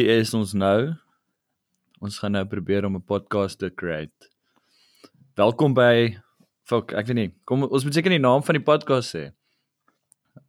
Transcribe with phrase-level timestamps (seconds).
[0.00, 0.94] Hier is ons nou.
[2.00, 4.30] Ons gaan nou probeer om 'n podcast te create.
[5.36, 6.16] Welkom by
[6.64, 7.34] Fok, ek weet nie.
[7.44, 9.32] Kom ons moet seker die naam van die podcast sê.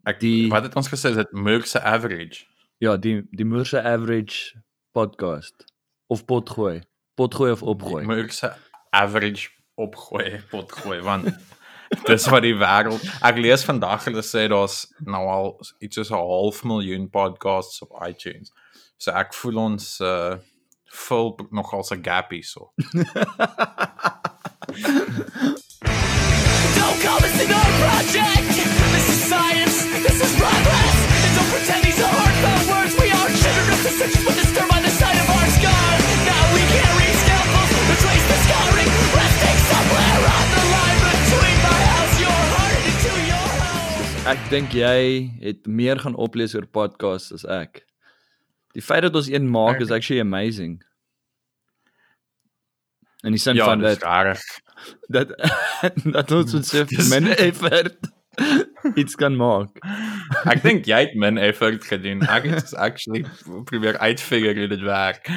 [0.05, 2.45] Ek Die- wat het ons gesê dit Merk se average.
[2.79, 4.55] Ja, die die Moorse Average
[4.93, 5.65] podcast
[6.07, 6.83] of potgooi.
[7.17, 8.05] Potgooi of opgooi.
[8.05, 8.53] Merk se
[8.93, 11.25] average opgooi, potgooi want
[12.07, 13.03] dis wat die wêreld.
[13.21, 17.91] Ek lees vandag hulle sê daar's nou al iets soos 'n half miljoen podcasts op
[18.07, 18.53] iTunes.
[19.01, 20.37] So ek voel ons uh
[21.07, 22.69] vul nogal 'n gap hierso.
[26.77, 28.53] Don't call this an art project.
[28.93, 29.77] This is science.
[30.05, 30.95] This is progress.
[31.25, 32.93] And don't pretend these are heartfelt words.
[33.01, 36.03] We are children of the search for disturbed by the sight of our scars.
[36.29, 41.79] Now we carry scalpels to trace the scarring, resting somewhere on the line between my
[41.89, 44.29] house, your heart, into your home.
[44.29, 45.01] Ek dink jy
[45.41, 47.89] het meer gaan oplees oor podcasts as ek.
[48.71, 50.81] Die feit dat ons een maak is actually amazing.
[53.23, 54.41] In die sin Ja, van dis dat reg.
[55.15, 55.35] dat
[56.03, 57.97] dat ons met so min effort
[58.95, 59.69] iets kan maak.
[60.47, 62.23] Ek dink jy het min effort gedoen.
[62.31, 63.25] Ek het actually
[63.67, 65.27] probeer uitfigure hoe dit werk.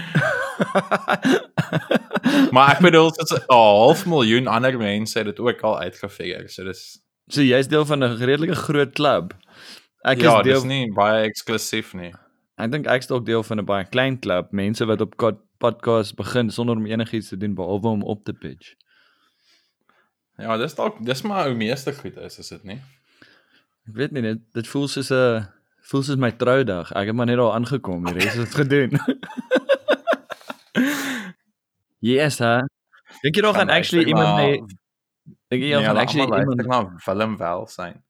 [2.54, 6.48] Maar ek bedoel dit's 'n half miljoen ander mense het dit ook al uitgefigure.
[6.48, 9.34] So dis So jy's deel van 'n redelike groot klub.
[10.04, 12.12] Ek ja, is deel dis nie baie eksklusief nie.
[12.56, 16.14] Ek dink ek's ook deel van 'n baie klein klub, mense wat op pod- podcasts
[16.14, 18.74] begin sonder om enigiets te doen behalwe om op te pitch.
[20.36, 22.80] Ja, dis dalk dis maar hoe meeste goed is, is dit nie?
[23.88, 25.46] Ek weet nie, dit, dit voel soos 'n
[25.90, 26.92] voel soos my troudag.
[26.92, 28.90] Ek het maar net daar aangekom, die res het gedoen.
[31.98, 32.58] yes, hè.
[33.22, 34.50] Dink jy nog gaan actually iemand my
[35.48, 38.02] dink jy Nee, gaan actually iemand iemand na Willem Welsyn.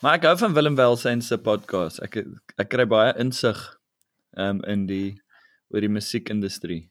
[0.00, 2.00] Maar ek hou van Willem Welsyn se podcast.
[2.04, 2.22] Ek
[2.60, 3.58] ek kry baie insig
[4.40, 5.20] um in die
[5.70, 6.82] oor die musiekindustrie.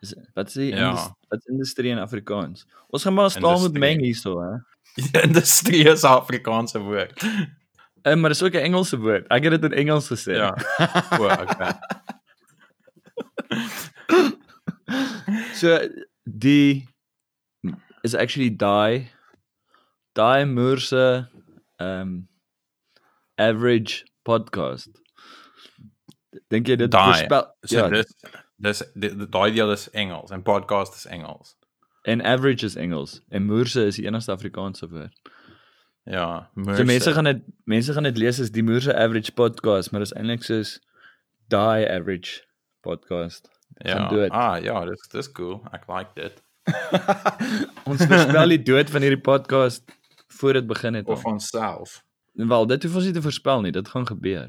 [0.00, 0.90] Is wat is die Ja.
[0.90, 2.64] indus- wat is industrie in Afrikaans?
[2.88, 3.80] Ons gaan maar staan met Industrie.
[3.80, 4.58] meng hierso, hè.
[4.96, 7.22] Die industrie is 'n Afrikaanse woord.
[8.06, 9.26] Uh, maar dis ook 'n Engelse woord.
[9.28, 10.32] Ek het dit in Engels gesê.
[10.36, 10.56] Ja.
[11.18, 11.72] O, okay.
[15.54, 15.78] So
[16.24, 16.88] die
[18.02, 19.10] is actually daai
[20.14, 21.28] daai Moorse
[21.80, 22.28] um
[23.40, 24.90] average podcast.
[26.52, 27.06] Dink jy dit Daai.
[27.12, 28.14] voorspel So ja, dis
[28.60, 31.56] dis die- die- daai deel is Engels en podcast is Engels.
[32.04, 35.16] en average is Engels en Moorse is die enigste Afrikaanse woord.
[36.04, 40.00] Ja, So mense gaan dit mense gaan dit lees as die Moorse average podcast, maar
[40.04, 40.78] dit is eintlik soos
[41.48, 42.40] daai average
[42.80, 43.48] podcast.
[43.84, 44.08] ja.
[44.30, 45.60] Ah, ja, dis dis cool.
[45.72, 46.42] Ek like dit.
[47.88, 49.84] Ons voorspel die dood van hierdie podcast
[50.40, 51.06] voor dit begin het.
[51.06, 52.00] Of onsself.
[52.32, 54.48] Wel, dit hoef ons nie te voorspel nie, dit gaan gebeur.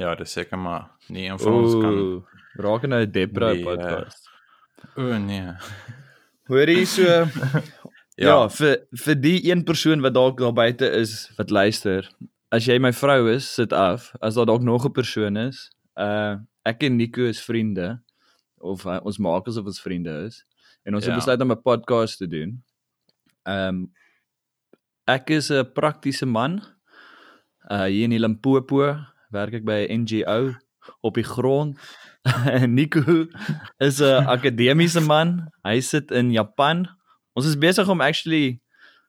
[0.00, 1.98] Ja, dis seker maar nie een van ons kan.
[1.98, 2.22] Ooh,
[2.60, 4.28] raak nou 'n depra Nee, podcast.
[4.96, 5.52] O nee.
[6.48, 11.50] Hoorie so ja, Ja, vir vir die een persoon wat dalk daar buite is wat
[11.50, 12.08] luister.
[12.52, 14.12] As jy my vrou is, sit af.
[14.20, 18.00] As daar dalk nog 'n persoon is, uh ek en Nico is vriende
[18.62, 20.44] of uh, ons maak asof ons vriende is
[20.84, 21.18] en ons het Ja.
[21.18, 22.62] besluit om 'n podcast te doen.
[23.42, 23.92] Ehm um,
[25.06, 26.60] ek is 'n praktiese man.
[27.70, 28.96] Uh hier in Limpopo
[29.32, 30.54] werk ek by 'n NGO
[31.02, 31.78] op die grond.
[32.68, 33.26] Nico
[33.80, 35.48] is 'n akademiese man.
[35.64, 36.88] Hy sit in Japan.
[37.34, 38.60] Ons is besig om actually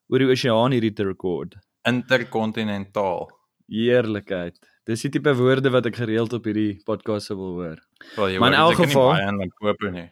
[0.10, 1.56] oor die oseaan hierdie te record.
[1.84, 3.28] interkontinentaal.
[3.68, 4.56] Heerlikheid.
[4.88, 7.80] Dis die tipe woorde wat ek gereeld op hierdie podcast sou wil hoor.
[8.16, 10.10] Wel, jy Maar in elk geval- baie in Limpopo nie.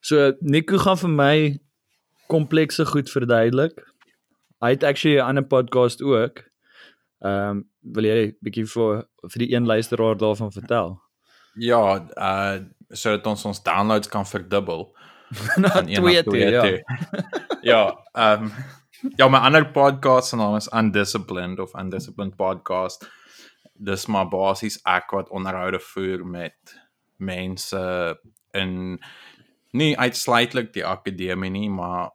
[0.00, 1.58] So Nico gaan vir my
[2.28, 3.78] komplekse goed verduidelik.
[4.60, 6.44] Hy het actually 'n ander podcast ook.
[7.20, 11.00] Ehm um, wil jy bietjie vir vir die een luisteraar daarvan vertel?
[11.54, 12.60] Ja, uh
[12.90, 14.96] sodat ons ons downloads kan verdubbel.
[15.56, 16.64] Na na twee toe, ja.
[17.72, 17.82] ja,
[18.12, 18.52] ehm um,
[19.16, 23.08] ja, my ander podcast se naam is Undisciplined of Undisciplined Podcast.
[23.74, 26.76] Dis maar basies ek wat onderhoude voer met
[27.16, 27.80] mense
[28.52, 29.00] in
[29.70, 32.10] nie uitsluitlik die akademie nie, maar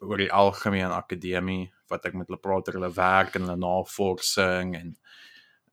[0.00, 4.76] oor die algemeen akademie wat ek met hulle praat oor hulle werk en hulle navorsing
[4.76, 4.94] en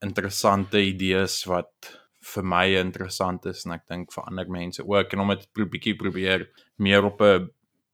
[0.06, 1.91] interessante idees wat
[2.33, 5.69] vir my interessant is en ek dink vir ander mense ook en om dit pro
[5.69, 6.47] bietjie probeer
[6.77, 7.50] meer op 'n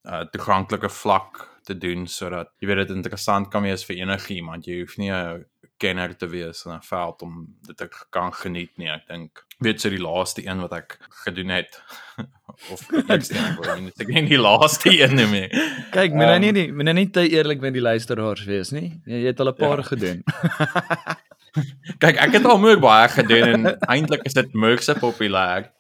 [0.06, 4.66] uh, toeganklike vlak te doen sodat jy weet dit interessant kan wees vir enigiemand.
[4.66, 5.46] Jy hoef nie 'n
[5.78, 8.90] kenner te wees in 'n veld om dit te kan geniet nie.
[8.90, 11.82] Ek dink weet so die laaste een wat ek gedoen het
[12.70, 15.50] of eerste een, ek wil nie ek nie die laaste een nie meer.
[15.92, 18.72] Kyk, moet nou Ehm, nie die- moet nou nie te eerlik met die luisteraars wees
[18.72, 19.02] nie.
[19.06, 19.84] Jy, jy het al 'n paar Ja.
[19.84, 20.24] gedoen.
[22.02, 25.72] Kyk, ek het al moer baie gedoen en eintlik is dit moer se populêr.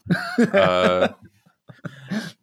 [0.53, 1.07] Uh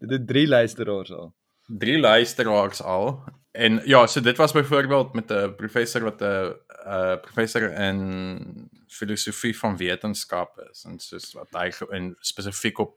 [0.01, 1.35] Dit het drie luisteraars al.
[1.67, 3.23] drie luisteraars al.
[3.53, 6.55] En ja, so dit was byvoorbeeld met 'n professor wat 'n
[6.87, 12.97] uh professor in filosofie van wetenskap is en soos wat hy en spesifiek op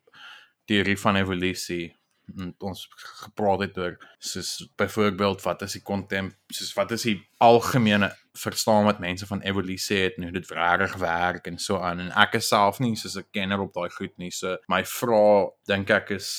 [0.65, 1.89] teorie van evolusie
[2.37, 2.87] en ons
[3.23, 8.87] gepraat het oor soos byvoorbeeld wat is die kontemp soos wat is die algemene verstaan
[8.87, 12.37] wat mense van evolusie het en hoe dit regtig werk en so aan en ek
[12.39, 16.11] is self nie soos 'n kenner op daai goed nie so my vraag dink ek
[16.17, 16.29] is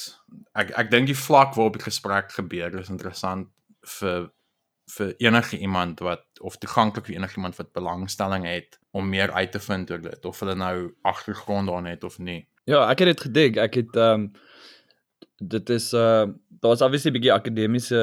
[0.55, 3.49] ek ek dink die vlak waarop die gesprek gebeur is interessant
[3.99, 4.31] vir
[4.97, 9.53] vir enige iemand wat of toeganklik vir enige iemand wat belangstelling het om meer uit
[9.53, 12.49] te vind oor dit of hulle nou agtergrond daarin het of nie.
[12.71, 13.59] Ja, ek het dit gedig.
[13.63, 14.33] Ek het ehm um,
[15.43, 16.27] dit is uh
[16.63, 18.03] daar's obviously 'n bietjie akademiese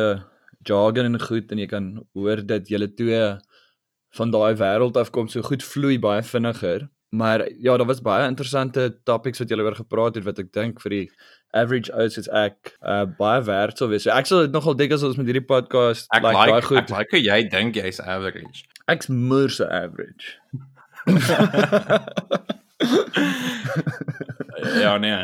[0.67, 3.37] jargon en goed en jy kan hoor dat julle twee
[4.17, 6.89] van daai wêreld afkom so goed vloei baie vinniger.
[7.09, 10.81] Maar ja, daar was baie interessante topics wat julle oor gepraat het wat ek dink
[10.81, 11.07] vir die
[11.53, 14.03] average ou soos ek uh baie werd sou wees.
[14.03, 16.57] So ek sal dit nogal dink as ons met hierdie podcast Ek like, like, daai
[16.57, 16.89] ek goed.
[16.97, 18.65] like hoe jy dink jy's average.
[18.87, 20.35] Ek's moer so average.
[24.79, 25.19] ja nee.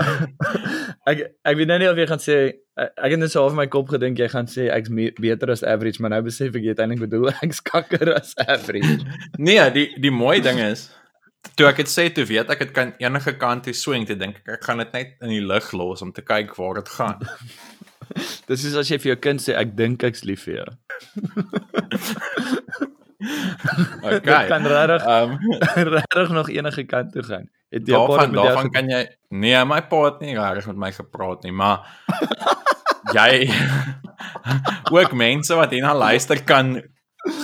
[1.07, 3.56] ek ek weet nou nie of jy gaan sê ek, ek het net so half
[3.56, 6.68] in my kop gedink jy gaan sê ek's beter as average, maar nou besef ek
[6.68, 9.00] jy uiteindelik bedoel ek's kakker as average.
[9.40, 10.90] Nee, die die mooi ding is
[11.54, 14.42] toe ek dit sê, toe weet ek dit kan enige kant toe swing, toe dink
[14.42, 17.22] ek ek gaan dit net in die lug los om te kyk waar dit gaan.
[18.50, 20.69] Dis is as jy vir jou kind sê ek dink ek's lief vir jou.
[24.06, 24.19] Okay.
[24.19, 25.38] Dit kan regtig Ehm
[25.95, 27.50] regtig nog enige kant toe gaan.
[27.69, 30.68] Het jy daarvan met jou daarvan ge- kan jy nee, my pa het nie regtig
[30.72, 31.86] met my gepraat nie, maar
[33.18, 33.50] jy
[34.92, 36.81] ook mense wat hierna luister kan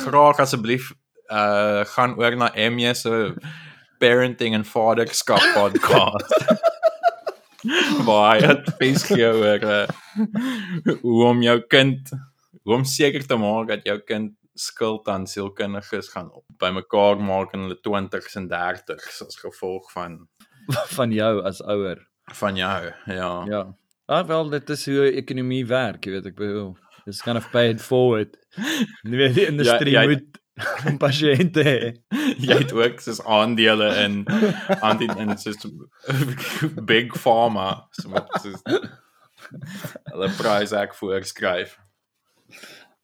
[0.06, 0.92] graag asseblief
[1.32, 3.34] uh gaan oor na MJ se
[4.02, 6.34] parenting en vaderskap podcast.
[8.06, 9.86] Waar hy advies gee oor uh,
[11.02, 12.10] hoe om jou kind
[12.64, 17.54] hoe om seker te maak dat jou kind skuld aan sielkundiges gaan op bymekaar maak
[17.54, 20.28] in hulle 20s en 30s as gevolg van
[20.98, 22.08] van jou as ouer.
[22.34, 22.92] van jou.
[23.06, 23.32] Ja.
[23.50, 23.64] Ja.
[24.06, 26.74] Ah wel, dit is hoe ekonomie werk, jy weet ek bedoel.
[27.06, 28.36] Dis kind of paid forward.
[29.04, 30.40] Jy weet die industrie jy- moet
[31.06, 31.80] pasiënte hê.
[32.46, 34.20] Jy het ook soos aandele in
[34.82, 35.64] anti in soos
[36.86, 38.62] big pharma so met soos
[40.12, 41.78] hulle prys ek voorskryf.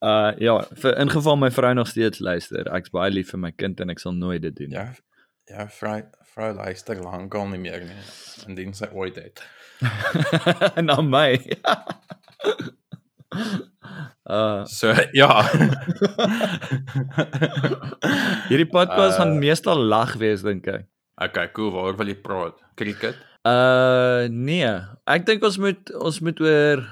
[0.06, 2.68] Uh ja, vir in geval my vrou nog steeds luister.
[2.76, 4.76] Ek's baie lief vir my kind en ek sal nooit dit doen.
[4.76, 4.92] Ja.
[5.48, 6.02] Ja, vrou
[6.36, 8.02] vrou luister lankal nie meer nie.
[8.48, 9.42] Indien sy ooit het.
[10.80, 11.32] en aan my.
[14.28, 15.30] uh So ja.
[18.52, 20.86] hierdie podcast Uh, gaan meestal lag wees dink ek.
[21.18, 21.72] okay, cool.
[21.74, 22.62] Waaroor wil jy praat?
[22.78, 23.18] Cricket?
[23.48, 24.68] Uh nee,
[25.08, 26.84] ek dink ons moet ons moet oor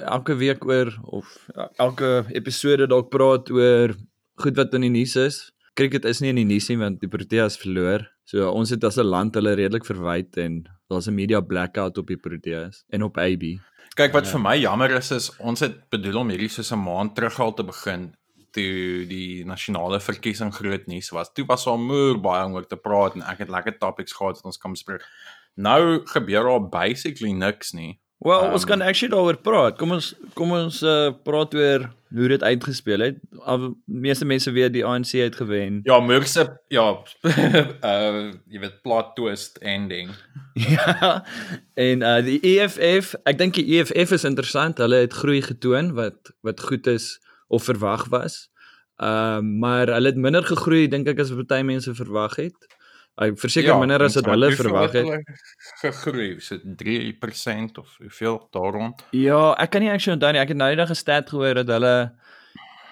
[0.00, 1.26] elke week oor of
[1.78, 3.94] elke episode dalk praat oor
[4.40, 5.50] goed wat in die nuus is.
[5.74, 8.06] Cricket is nie in die nuus nie want die Proteas verloor.
[8.24, 12.06] So ons het as 'n land hulle redelik verwyd en daar's 'n media blackout op
[12.06, 13.58] die Proteas en op AB.
[13.96, 14.30] Kyk wat Ja.
[14.32, 17.54] vir my jammer is is ons het bedoel om hierdie soos 'n maand terug al
[17.54, 18.14] te begin
[18.52, 21.30] toe die nasionale verkiesing groot nuus was.
[21.32, 24.36] Toe was daar moer baie om oor te praat en ek het lekker topics gehad
[24.36, 25.02] wat ons kan bespreek.
[25.56, 27.98] Nou gebeur daar basically niks nie.
[28.20, 29.78] Wel, Ehm, ons kan actually daaroor praat.
[29.80, 33.20] Kom ons kom ons uh, praat oor hoe dit uitgespeel het.
[33.48, 35.78] Al meeste mense weet die ANC het gewen.
[35.88, 36.84] Ja, moer se ja,
[37.24, 40.12] uh jy weet plot twist ending.
[40.68, 41.24] Ja.
[41.74, 44.82] En uh die EFF, ek dink die EFF is interessant.
[44.84, 47.14] Hulle het groei getoon wat wat goed is
[47.48, 48.50] of verwag was.
[49.00, 52.68] Ehm uh, maar hulle het minder gegroei dink ek as wat baie mense verwag het.
[53.20, 55.32] Ek verseker ja, minder as wat hulle verwag het.
[55.82, 59.02] Gegroei, so 3% of hoeveel daar rond.
[59.10, 60.40] Ja, ek kan nie actually onthou nie.
[60.40, 62.12] Ek het nou eendag 'n stat gehoor dat hulle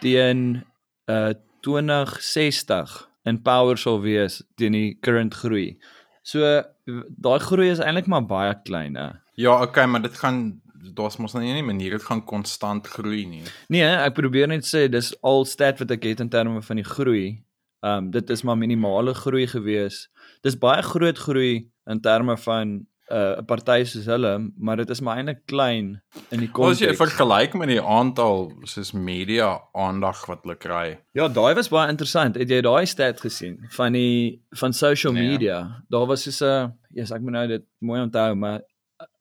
[0.01, 0.65] teen
[1.09, 5.79] uh 2060 in power sal wees teen die current groei.
[6.23, 6.63] So
[7.09, 9.11] daai groei is eintlik maar baie klein, hè.
[9.35, 10.61] Ja, okay, maar dit gaan
[10.95, 13.43] daar's mos nou nie 'n manier dit gaan konstant groei nie.
[13.69, 16.85] Nee, ek probeer net sê dis al stat wat ek het in terme van die
[16.85, 17.43] groei.
[17.81, 20.09] Um dit is maar minimale groei gewees.
[20.43, 22.69] Dis baie groot groei in terme van
[23.11, 26.87] 'n uh, party soos hulle, maar dit is maar eintlik klein in die As jy
[26.93, 26.97] konteks.
[26.99, 30.99] vergelyk met die aantal soos media aandag wat hulle kry.
[31.15, 32.35] Ja, daai was baie interessant.
[32.37, 35.29] Het jy daai stat gesien van die van social Nee.
[35.29, 35.83] media?
[35.89, 38.61] Daar was so 'n, yes, ek moet nou dit mooi onthou, maar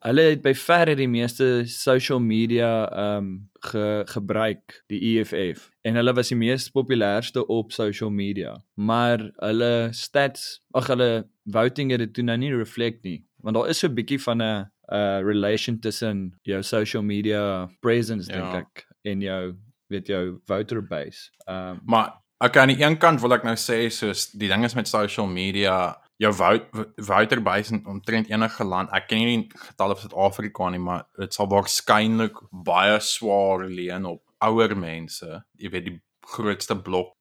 [0.06, 5.72] hulle het by verre die meeste social media ehm um, ge, gebruik, die EFF.
[5.82, 8.54] En hulle was die mees populairste op social media.
[8.76, 13.70] Maar hulle stats, ag hulle voting het dit toe nou nie reflect nie, want daar
[13.70, 18.58] is so 'n bietjie van 'n uh relation tussen jou social media presence dink Ja.
[18.60, 19.56] ek en jou
[19.90, 21.30] weet jou voter base.
[21.48, 24.64] Ehm um, Maar okay, aan die een kant wil ek nou sê soos die ding
[24.64, 28.90] is met social media, jou vouter base in omtrent enige land.
[28.96, 34.08] Ek ken nie die getalle van Suid-Afrika nie, maar dit sal waarskynlik baie swaar leen
[34.10, 35.44] op ouer mense.
[35.62, 35.98] Jy weet die
[36.28, 37.16] grootste blok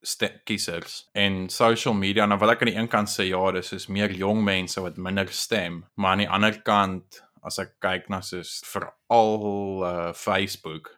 [0.44, 3.86] kiesers en social media nou wil ek aan die een kant sê ja dis is
[3.92, 8.20] meer jong mense wat minder stem maar aan die ander kant as ek kyk na
[8.26, 10.90] soos veral uh, Facebook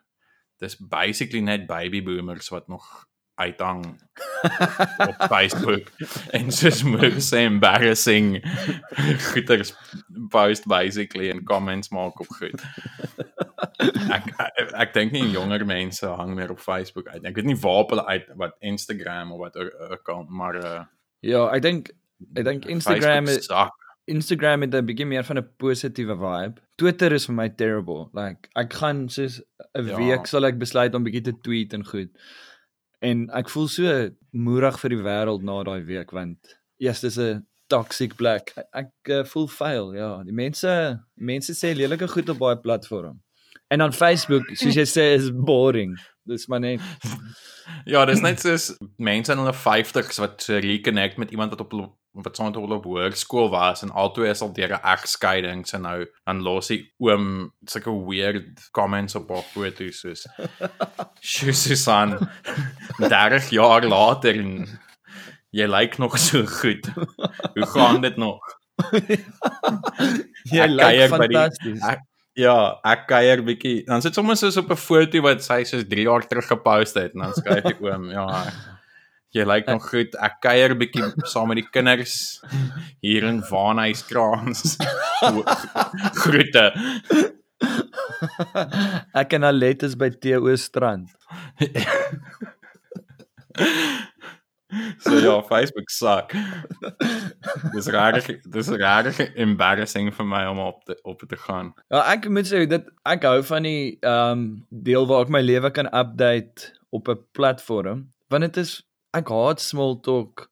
[0.63, 2.87] dis basically net baby boomers wat nog
[3.39, 3.85] uithang
[5.07, 5.91] op Facebook
[6.37, 8.37] en soos moet sê embarrassing
[9.31, 9.73] goeters
[10.31, 12.63] post basically en comments maak op goed.
[14.11, 17.23] Ek ek, ek dink nie jonger mense hang meer op Facebook uit.
[17.23, 19.59] Ek weet nie waar hulle uit wat Instagram of wat
[19.91, 20.81] account maar uh,
[21.21, 21.93] ja, ek dink
[22.35, 23.51] ek dink Instagram is.
[24.09, 26.61] Instagram het 'n bietjie meer van 'n positiewe vibe.
[26.77, 28.09] Twitter is vir my terrible.
[28.13, 29.41] Like ek gaan soos
[29.77, 29.97] 'n ja.
[29.97, 32.11] week sal ek besluit om bietjie te tweet en goed.
[33.05, 33.93] En ek voel so
[34.31, 38.55] moerig vir die wêreld na daai week want eers dis 'n toxic black.
[38.73, 40.23] Ek, uh, voel fail, ja.
[40.25, 40.71] Die mense
[41.15, 43.21] mense sê lelike goed op daai platform.
[43.69, 45.99] En dan Facebook, soos jy sê, is boring.
[46.25, 46.81] Dis maar net
[47.85, 51.75] Ja, dis net soos mense in hulle 50s wat reconnect met iemand wat op
[52.23, 55.79] wat saam met hulle op hoërskool was en albei is al deur 'n egskeiding so
[55.79, 60.27] nou dan los hy oom sulke weird comments op haar foto's soos
[61.31, 62.19] "Sjoe, Susan
[62.99, 64.67] 30 jaar later en
[65.51, 66.87] jy lyk nog so goed.
[67.55, 68.39] Hoe gaan dit nog?
[70.53, 71.83] jy lyk by die- fantasties.
[71.83, 72.07] ek-
[72.39, 73.83] Ja, ek kuier bietjie.
[73.87, 77.13] Dan sit sommer soos op 'n foto wat sy soos 3 jaar terug gepost het
[77.15, 78.53] en dan skryf ek oom, ja.
[79.37, 80.15] Jy lyk nog goed.
[80.25, 82.15] Ek kuier bietjie saam met die kinders
[83.05, 84.77] hier in Vaanhuiskraans.
[86.23, 86.65] Groete.
[89.23, 91.13] ek en Alet is by TO strand.
[95.01, 96.35] So ja, Facebook sak.
[97.73, 101.73] Dis rarig, dis rarig embarrassing vir my om op te op te gaan.
[101.89, 105.41] Ja, ek moet sê dit ek hou van die ehm um, deel waar ek my
[105.45, 108.77] lewe kan update op 'n platform, want dit is
[109.17, 110.51] ek haat small talk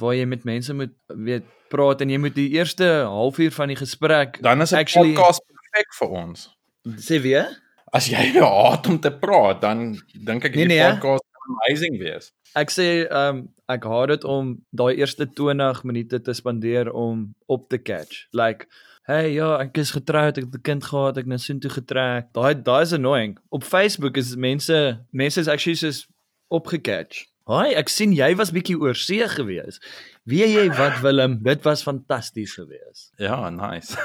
[0.00, 3.76] waar jy met mense moet weet praat en jy moet die eerste halfuur van die
[3.76, 6.48] gesprek Dan is 'n podcast perfek vir ons.
[6.96, 7.48] sê weer?
[7.92, 11.98] As jy haat om te praat, dan dink ek Nee, die nee, podcast gaan amazing
[11.98, 12.32] wees.
[12.54, 17.34] Ek sê ehm um, ek haat dit om daai eerste 20 minute te spandeer om
[17.46, 18.26] op te catch.
[18.32, 18.66] Like
[19.02, 22.32] Hey ja, ek is getroud, ek het 'n kind gehad, ek het nou soontoe getrek.
[22.32, 23.38] Daai daai is annoying.
[23.50, 26.06] Op Facebook is mense mense is actually soos
[26.48, 27.26] opgecatch.
[27.52, 29.80] Haai, ek sien jy was bietjie oor see gewees.
[30.28, 33.10] Weet jy wat Willem, dit was fantasties gewees.
[33.20, 33.92] Ja, nice.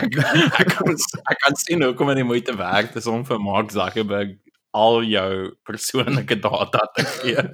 [0.00, 3.72] ek, ek, kan, ek kan sien hoekom dit die moeite werd is om vir Mark
[3.72, 4.36] Zuckerberg
[4.74, 7.44] al jou persoonlike data te gee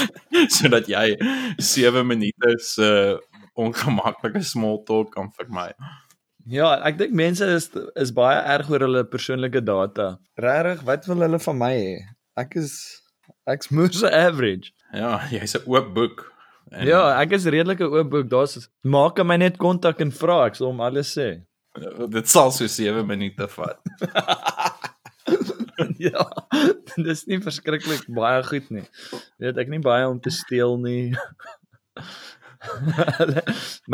[0.58, 1.16] sodat jy
[1.56, 2.90] 7 minute se
[3.56, 5.70] ongemaklike small talk kan vermy.
[6.46, 10.12] Ja, ek dink mense is is baie erg oor hulle persoonlike data.
[10.38, 11.96] Regtig, wat wil hulle van my hê?
[12.36, 12.72] Ek is
[13.48, 14.72] ek's moeë average.
[14.94, 16.24] Ja, jy's 'n oop boek.
[16.74, 18.28] En ja, ek is redelike oop boek.
[18.30, 21.42] Daar's maak my net kontak en vra, ek sal hom alles sê.
[22.08, 23.80] dit sal so 7 minute vat.
[26.08, 26.24] ja.
[27.06, 28.86] Dis nie verskriklik baie goed nie.
[29.42, 31.12] Weet ek nie baie om te steel nie.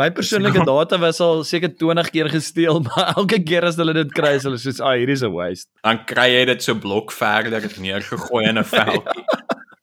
[0.01, 4.11] My persoonlike data was al seker 20 keer gesteel, maar elke keer as hulle dit
[4.15, 6.73] kry, is hulle soos, "Ag, ah, hierdie is 'n waste." Dan kry jy dit so
[6.75, 9.23] blok verder neergegooi in 'n veldjie.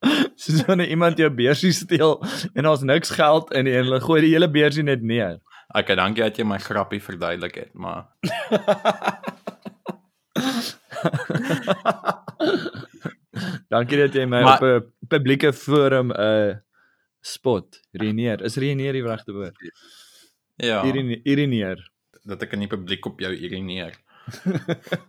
[0.41, 4.33] Soos wanneer iemand jou beursie steel en daar's niks geld in en hulle gooi die
[4.33, 5.37] hele beursie net neer.
[5.77, 8.05] Okay, dankie dat jy my grappie verduidelik het, maar
[13.71, 16.55] Dankie dat jy my Maar- op 'n publieke forum 'n uh,
[17.21, 17.81] spot.
[17.93, 18.41] Reneer.
[18.45, 19.57] Is reneer die regte woord?
[20.61, 21.87] ja, Irine- Irineer.
[22.25, 23.95] dat ek in die publiek op jou irineer.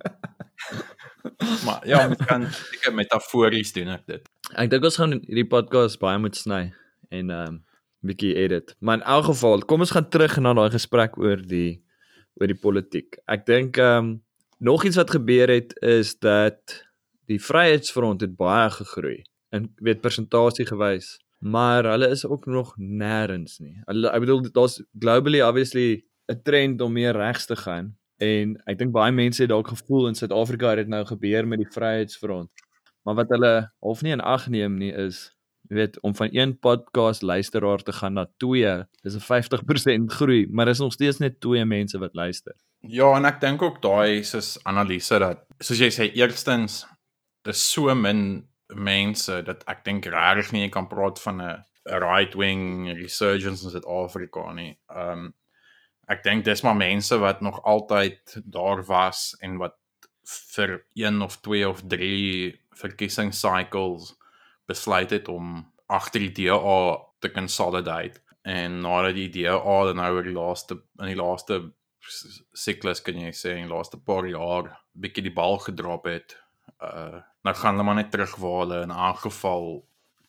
[1.66, 4.30] maar ja, mens kan seker metafories doen ek dit.
[4.56, 6.64] Ek dink ons gaan hierdie podcast baie moet sny
[7.12, 7.60] en ehm um,
[8.02, 8.72] bietjie edit.
[8.82, 11.84] Maar in elk geval, kom ons gaan terug na daai gesprek oor die
[12.40, 13.20] oor die politiek.
[13.30, 14.14] Ek dink ehm um,
[14.62, 16.80] nog iets wat gebeur het is dat
[17.30, 19.20] die Vryheidsfront het baie gegroei
[19.54, 23.76] in weet persentasie gewys, maar hulle is ook nog nêrens nie.
[23.90, 28.78] Hulle ek bedoel daar's globally obviously 'n trend om meer regs te gaan en ek
[28.78, 32.52] dink baie mense het dalk gevoel in Suid-Afrika het dit nou gebeur met die Vryheidsfront.
[33.04, 35.32] Maar wat hulle half nie in ag neem nie is
[35.70, 40.48] jy weet om van een podcast luisteraar te gaan na 2 is 'n 50% groei,
[40.50, 42.56] maar dis nog steeds net 2 mense wat luister.
[42.80, 46.86] Ja, en ek dink ook daai is 'n analise dat soos jy sê eerstens
[47.44, 51.64] dis so min mense dat ek dink regtig nie jy kan praat van 'n
[52.02, 54.78] right wing resurgence in Suid-Afrika nie.
[54.90, 55.34] Um
[56.08, 59.78] ek dink dis maar mense wat nog altyd daar was en wat
[60.56, 64.16] vir 1 of 2 of 3 verkiesingscycles
[64.68, 70.28] besluit het om agter die DA te consolidate en nadat die DA dan nou oor
[70.28, 71.62] die laaste in die laaste
[72.58, 76.38] siklus kan jy sê in die laaste paar jaar bietjie die bal gedrop het
[76.82, 79.82] uh nou gaan hulle maar net terug waar hulle in aangeval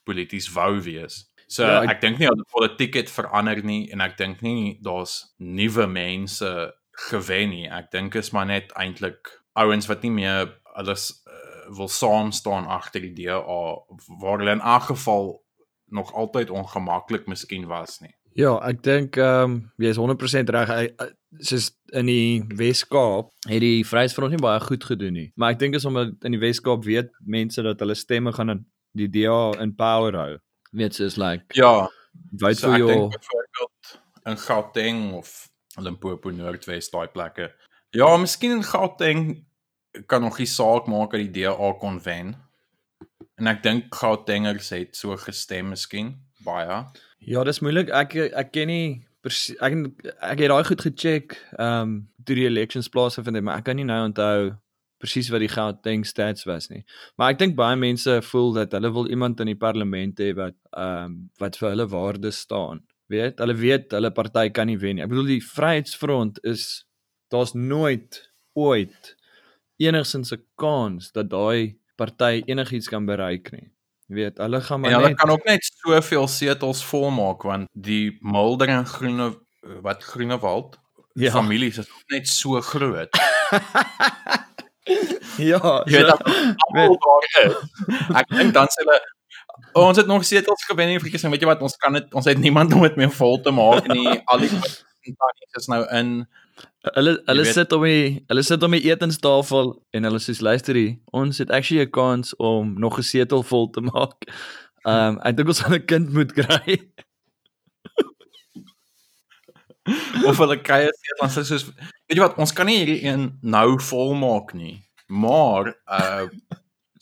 [0.04, 1.26] polities wou wees.
[1.46, 4.40] So Ja, ek- ek, dink nie dat die politiek het verander nie en ek dink
[4.42, 6.72] nie daar's nuwe mense
[7.10, 7.68] gewen nie.
[7.68, 12.64] Ek dink is maar net eintlik ouens wat nie meer alles uh, wil saam staan
[12.66, 13.42] agter die DA
[14.20, 15.42] waar hulle in aangeval
[15.92, 18.14] nog altyd ongemaklik miskien was nie.
[18.34, 20.70] Ja, ek dink ehm um, jy is 100% reg.
[21.40, 25.28] Soos in die Wes-Kaap het die Vryheidsfront nie baie goed gedoen nie.
[25.36, 28.64] Maar ek dink is omdat in die Wes-Kaap weet mense dat hulle stemme gaan in
[28.98, 30.36] die DA in power hou.
[30.76, 31.88] Weet soos like Ja,
[32.40, 35.48] vote so your dink byvoorbeeld in Gauteng of
[35.80, 37.50] Limpopo Noordwes daai plekke.
[37.96, 39.44] Ja, miskien in Gauteng
[40.06, 42.34] kan nog die saak maak dat die DA kon wen.
[43.40, 46.84] En ek dink Gautengers het so gestem miskien baie.
[47.24, 47.92] Ja, dis moeilik.
[47.92, 48.86] Ek ek ken nie
[49.24, 49.76] ek
[50.20, 53.76] ek het daai goed gecheck ehm um, toe die elections plaasgevind het, maar ek kan
[53.76, 54.52] nie nou onthou
[55.02, 56.84] presies wat die Gauteng stats was nie.
[57.18, 60.56] Maar ek dink baie mense voel dat hulle wil iemand in die parlement hê wat
[60.70, 62.84] ehm um, wat vir hulle waardes staan.
[63.12, 65.04] Weet, hulle weet hulle party kan nie wen nie.
[65.04, 66.86] Ek bedoel die Vryheidsfront is
[67.32, 68.22] daar's nooit
[68.54, 69.14] ooit
[69.82, 73.71] enigsins 'n kans dat daai party enigiets kan bereik nie.
[74.12, 77.68] Jy weet, hulle gaan maar En hulle net kan ook net soveel setels volmaak want
[77.72, 79.30] die Mulder en Groene
[79.80, 80.76] wat Groenewald
[81.14, 81.24] Ja.
[81.24, 81.30] ja.
[81.30, 83.08] families is net so groot.
[85.50, 86.22] ja, Jy weet dat
[86.66, 87.56] almal daar is.
[88.20, 89.00] Ek dink dan sê hulle
[89.72, 91.32] oh, ons het nog setels gewen die verkiesing.
[91.32, 91.64] Weet jy wat?
[91.64, 94.08] Ons kan dit ons het niemand om dit meer vol te maak nie.
[94.24, 94.52] Al die
[95.20, 96.14] tannies is nou in.
[96.82, 100.74] Hulle hulle weet- sit om die hulle sit om die etenstafel en hulle sê luister
[100.74, 104.18] hier, ons het actually 'n kans om nog 'n setel vol te maak.
[104.84, 106.78] Ehm um, ek dink ons gaan 'n kind moet kry.
[110.28, 112.36] of hulle kry 'n setel en sê soos weet jy wat?
[112.38, 114.82] Ons kan nie hierdie een nou volmaak nie.
[115.06, 116.26] Maar uh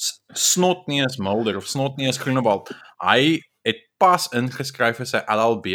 [0.00, 2.70] S- snot nie is Mulder of snot nie is Groenewald.
[3.04, 5.66] Hy het pas ingeskryf vir sy LLB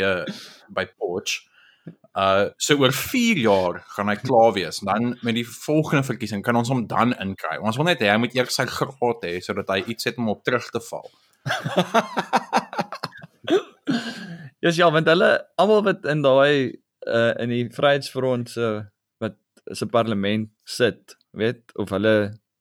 [0.74, 1.44] by Potch.
[2.16, 4.80] Uh so oor 4 jaar gaan hy klaar wees.
[4.80, 7.58] Dan met die volgende verkiesing kan ons hom dan inkry.
[7.60, 10.32] Ons wil net hê hy moet eers sy graad hê sodat hy iets het om
[10.32, 11.12] op terug te val.
[14.66, 15.28] Ja, ja, want hulle
[15.62, 16.74] almal wat in daai
[17.06, 18.70] uh in die Vryheidsfront se
[19.22, 19.36] wat
[19.78, 22.16] se parlement sit, weet of hulle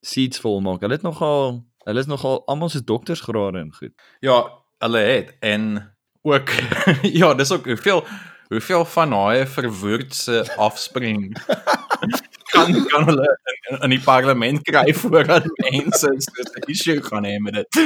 [0.04, 0.82] seats vol maak.
[0.84, 3.94] Hulle het nogal hulle is nogal almal se doktorsgrade en goed.
[4.20, 4.36] Ja,
[4.84, 5.70] hulle het en
[6.28, 6.52] ook
[7.20, 8.04] ja, dis ook hoeveel
[8.48, 11.32] hoeveel van daai verwoordse afspring
[12.52, 13.30] kan kan hulle
[13.70, 17.82] in, in, die parlement kry voordat mense so 'n issue gaan hê met dit.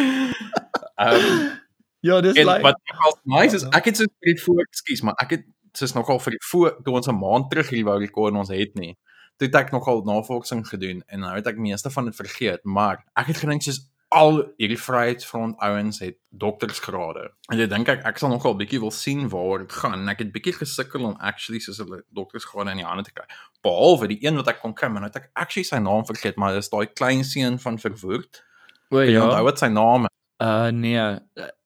[0.96, 1.58] Ehm
[2.00, 5.16] Ja, dis like wat nogal nice is, ek het so vir die voor, ekskuus, maar
[5.18, 5.46] ek het
[5.78, 8.52] soos nogal vir die voor toe ons 'n maand terug hier wou rekord en ons
[8.54, 8.94] het nie.
[9.36, 13.04] Toe het ek nogal navorsing gedoen en nou het ek meeste van dit vergeet, maar
[13.14, 13.80] ek het gedink soos
[14.14, 17.26] al hierdie vryheidsfront ouens het doktorsgrade.
[17.52, 20.00] En ek dink ek ek sal nogal bietjie wil sien waar dit gaan.
[20.00, 23.26] En ek het bietjie gesukkel om actually soos hulle doktorsgrade in die hande te kry.
[23.66, 26.40] Behalwe die een wat ek kon kry, maar nou het ek actually sy naam vergeet,
[26.40, 28.42] maar dis daai klein seun van Verwoerd.
[28.88, 29.26] o Kan jy ja.
[29.26, 30.14] onthou wat sy naam is?
[30.38, 31.02] Uh nee,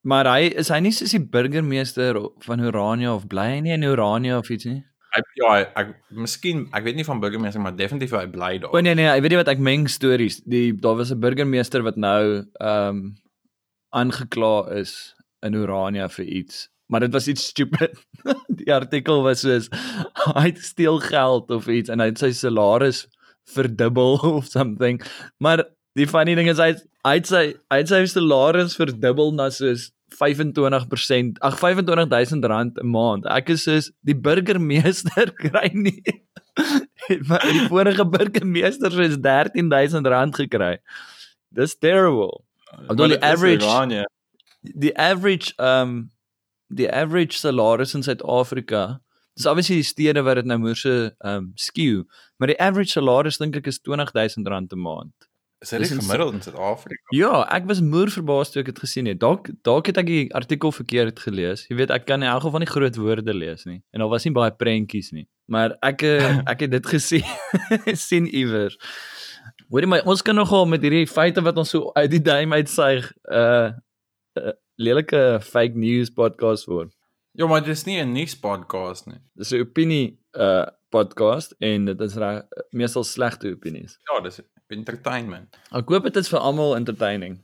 [0.01, 3.85] maar hy is hy nie soos die burgemeester van Urania of bly hy nie in
[3.85, 4.81] Urania of iets nie?
[5.13, 8.73] Hy ja, hy- ek miskien ek weet nie van burgemeester maar definitief hy bly daar.
[8.73, 10.41] O nee nee, ek weet nie wat ek meng stories.
[10.49, 13.03] Die daar was 'n burgemeester wat nou ehm um,
[13.93, 16.69] aangekla is in Urania vir iets.
[16.89, 17.97] Maar dit was iets stupid.
[18.61, 19.69] die artikel was soos
[20.37, 23.07] hy het steel geld of iets en hy het sy salaris
[23.53, 25.01] verdubbel of something.
[25.39, 25.65] Maar
[25.99, 26.73] die funny ding is hy
[27.05, 32.87] hy het sy hy het sy salaris verdubbel na soos 25%, ag 25000 rand 'n
[32.91, 33.27] maand.
[33.27, 36.03] Ek is soos die burgemeester kry nie
[37.27, 40.79] maar die vorige burgemeester het 13000 rand gekry.
[41.49, 42.43] Dis terrible.
[42.89, 43.67] bedoel, die average-
[44.63, 46.11] Die average um
[46.69, 49.01] die average salaris in Suid-Afrika
[49.37, 52.03] Dis obviously die stede wat dit nou moer ehm um, skew,
[52.37, 54.45] maar die average salaris dink ek is R20000
[54.77, 55.15] 'n maand.
[55.63, 57.05] Is dit gemiddeld in Suid-Afrika?
[57.15, 59.21] Ja, ek was moer verbaas toe ek dit gesien het.
[59.23, 61.63] Dalk dalk het ek die artikel verkeerd gelees.
[61.71, 63.79] Jy weet, ek kan in elk geval nie groot woorde lees nie.
[63.95, 65.29] En daar was nie baie prentjies nie.
[65.47, 67.29] Maar ek eh, ek het dit gesien
[68.09, 68.75] sien iewers.
[69.71, 73.07] Hoorie my, ons kan nogal met hierdie feite wat ons so uit die duim uitsuig,
[73.31, 73.71] uh,
[74.43, 76.91] uh lelike fake news podcast word.
[77.39, 79.21] Ja, maar dis nie 'n nuus podcast nie.
[79.39, 82.43] Dis 'n opinie uh podcast en dit is reg
[82.77, 83.97] meestal slegte opinies.
[84.11, 84.41] Ja, dis
[84.73, 85.57] entertainment.
[85.73, 87.41] Ek hoop dit is vir almal entertaining.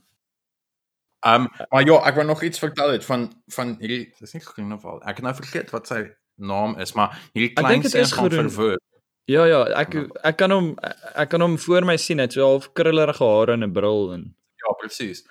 [1.27, 4.43] Ehm um, maar ja, ek wou nog iets vertel het van van hierdie dis nie
[4.45, 5.01] Groeneval.
[5.03, 6.05] Ek het nou vergeet wat sy
[6.39, 8.83] naam is, maar hierdie klein seun is van Groen- verwoord.
[9.29, 10.69] Ja ja, ek ek kan hom
[11.13, 14.13] ek kan hom voor my sien, hy het so half krullerige hare en 'n bril
[14.13, 15.21] en Ja, presies.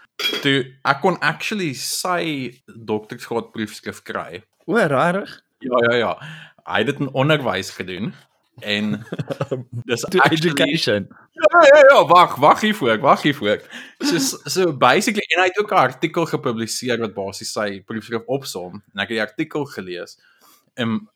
[0.42, 4.42] Toe ek kon actually sy doktersgraad proefskrif kry.
[4.66, 5.34] O, rarig.
[5.60, 6.12] Ja, ja, ja.
[6.68, 8.12] Hy het dit in onderwys gedoen
[8.60, 9.06] en
[9.90, 11.06] dis education.
[11.32, 13.62] Ja, ja, ja, wag, wag hiervoor, wag hiervoor.
[13.98, 18.82] So so basically en hy het ook 'n artikel gepubliseer wat basies sy proefskrif opsom
[18.94, 20.18] en ek het die artikel gelees.
[20.74, 21.08] En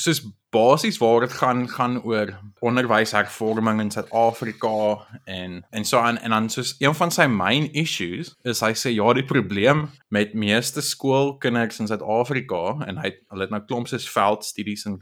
[0.00, 2.32] soos basies waar dit gaan gaan oor
[2.64, 8.34] onderwyshervorming in Suid-Afrika en en so aan en dan soos een van sy main issues
[8.42, 13.54] is hy sê ja, die probleem met meeste skoolkinders in Suid-Afrika en hy hulle het
[13.54, 14.98] nou klomp soos veldstudies en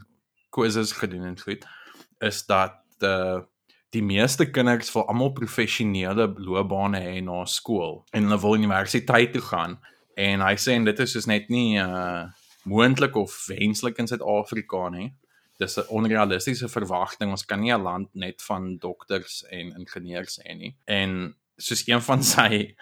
[0.53, 1.65] quizzes gedoen en goed
[2.25, 3.47] is dat die
[3.89, 9.41] die meeste kinders wil almal professionele loopbane hê na skool en hulle wil universiteit toe
[9.41, 9.79] gaan.
[10.19, 12.27] En hy sê en dit is soos net nie uh
[12.69, 15.09] moontlik of wenslik in Suid-Afrika nie.
[15.59, 17.31] Dis 'n onrealistiese verwagting.
[17.31, 20.75] Ons kan nie 'n land net van dokters en ingenieurs hê nie.
[20.85, 22.75] En soos een van sy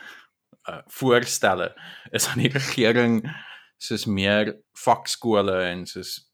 [0.70, 1.76] uh, voorstelle
[2.12, 3.22] is aan die regering
[3.78, 6.26] soos meer vakskole en soos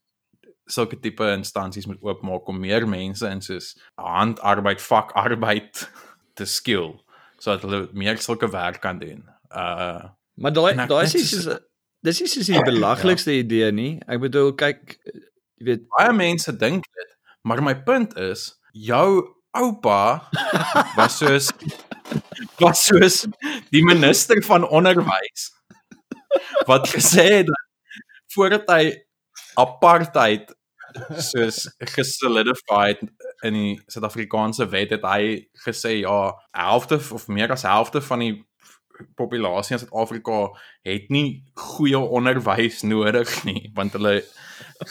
[0.66, 5.90] sulke tipe instansies moet oopmaak om meer mense in soos handarbeid, vakarbeid
[6.34, 6.94] te skill
[7.38, 9.24] sodat hulle meer sulke werk kan doen.
[9.50, 11.46] Uh Maar daai daai is soos
[12.04, 13.92] dis nie soos die belaglikste idee nie.
[14.06, 17.14] Ek bedoel kyk jy weet baie mense dink dit,
[17.48, 19.22] maar my punt is jou
[19.54, 20.28] oupa
[20.98, 21.50] was soos
[22.60, 23.22] was soos
[23.72, 25.48] die minister van onderwys
[26.68, 28.02] wat gesê het dat
[28.34, 28.84] voordat hy
[29.62, 30.50] apartheid
[31.18, 31.64] soos
[31.94, 33.00] gesolidified
[33.46, 38.34] in die Suid-Afrikaanse wet het hy gesê ja, helfte of meer as helfte van die
[39.18, 40.38] populasie in Suid-Afrika
[40.86, 44.20] het nie goeie onderwys nodig nie want hulle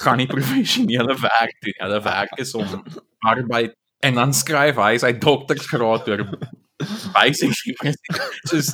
[0.04, 1.78] gaan nie professionele werk doen.
[1.78, 2.84] Hulle werk is om
[3.28, 6.26] arbeid en dan skryf hy sy doktorsgraad oor
[7.16, 7.94] basically
[8.50, 8.74] soos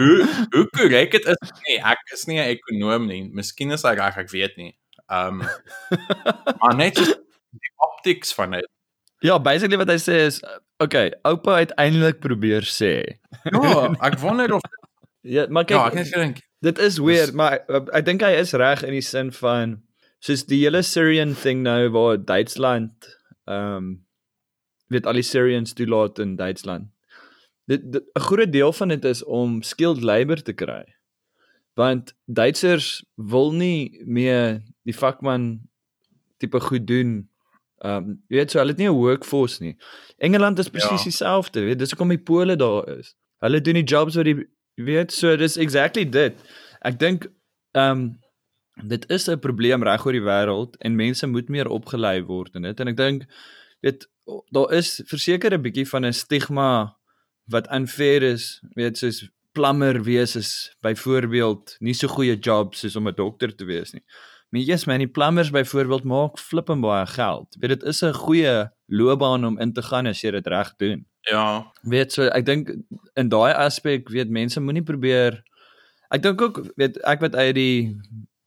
[0.00, 0.16] hoe
[0.54, 3.22] hoe korrek dit is nee ek is nie 'n ekonom nie.
[3.28, 4.72] Miskien is hy reg ek weet nie.
[5.08, 5.42] Um
[6.60, 8.73] maar net die optics van dit
[9.24, 10.40] ja, basically wat hy sê is
[10.82, 12.94] okay, oupa het eintlik probeer sê.
[13.50, 14.64] ja ek wonder of
[15.24, 18.52] Ja, maar kyk ja ek gedink Dit is weird, maar uh, ek dink hy is
[18.56, 19.74] reg in die sin van
[20.24, 23.08] soos die hele Syrian thing nou waar Duitsland
[23.48, 23.88] ehm um,
[24.92, 26.88] weet al die Syrians toelaat in Duitsland.
[27.68, 30.84] Dit- 'n groot deel van dit is om skilled labour te kry.
[31.74, 35.60] Want Duitsers wil nie meer die vakman
[36.38, 37.28] tipe goed doen.
[37.84, 39.76] Ehm um, jy weet so hulle het nie 'n workforce nie.
[40.18, 41.10] Engeland is presies Ja.
[41.10, 43.14] dieselfde, weet dis hoekom die Pole daar is.
[43.40, 46.34] Hulle doen die jobs wat die weet so dis exactly dit.
[46.82, 47.26] Ek dink
[47.74, 48.18] ehm um,
[48.88, 52.62] dit is 'n probleem reg oor die wêreld en mense moet meer opgelei word in
[52.62, 53.26] dit en ek dink
[53.82, 54.08] weet
[54.50, 56.96] daar is verseker 'n bietjie van 'n stigma
[57.50, 63.08] wat unfair is, weet soos plammer wees is byvoorbeeld nie so goeie job soos om
[63.08, 64.02] 'n dokter te wees nie.
[64.54, 67.56] Maar yes man, die plammers byvoorbeeld maak flippend baie geld.
[67.58, 71.06] Weet dit is 'n goeie loopbaan om in te gaan as jy dit reg doen.
[71.20, 72.70] ja Weet so ek dink
[73.14, 75.42] in daai aspek weet mense moenie probeer
[76.08, 77.96] ek dink ook weet ek wat uit die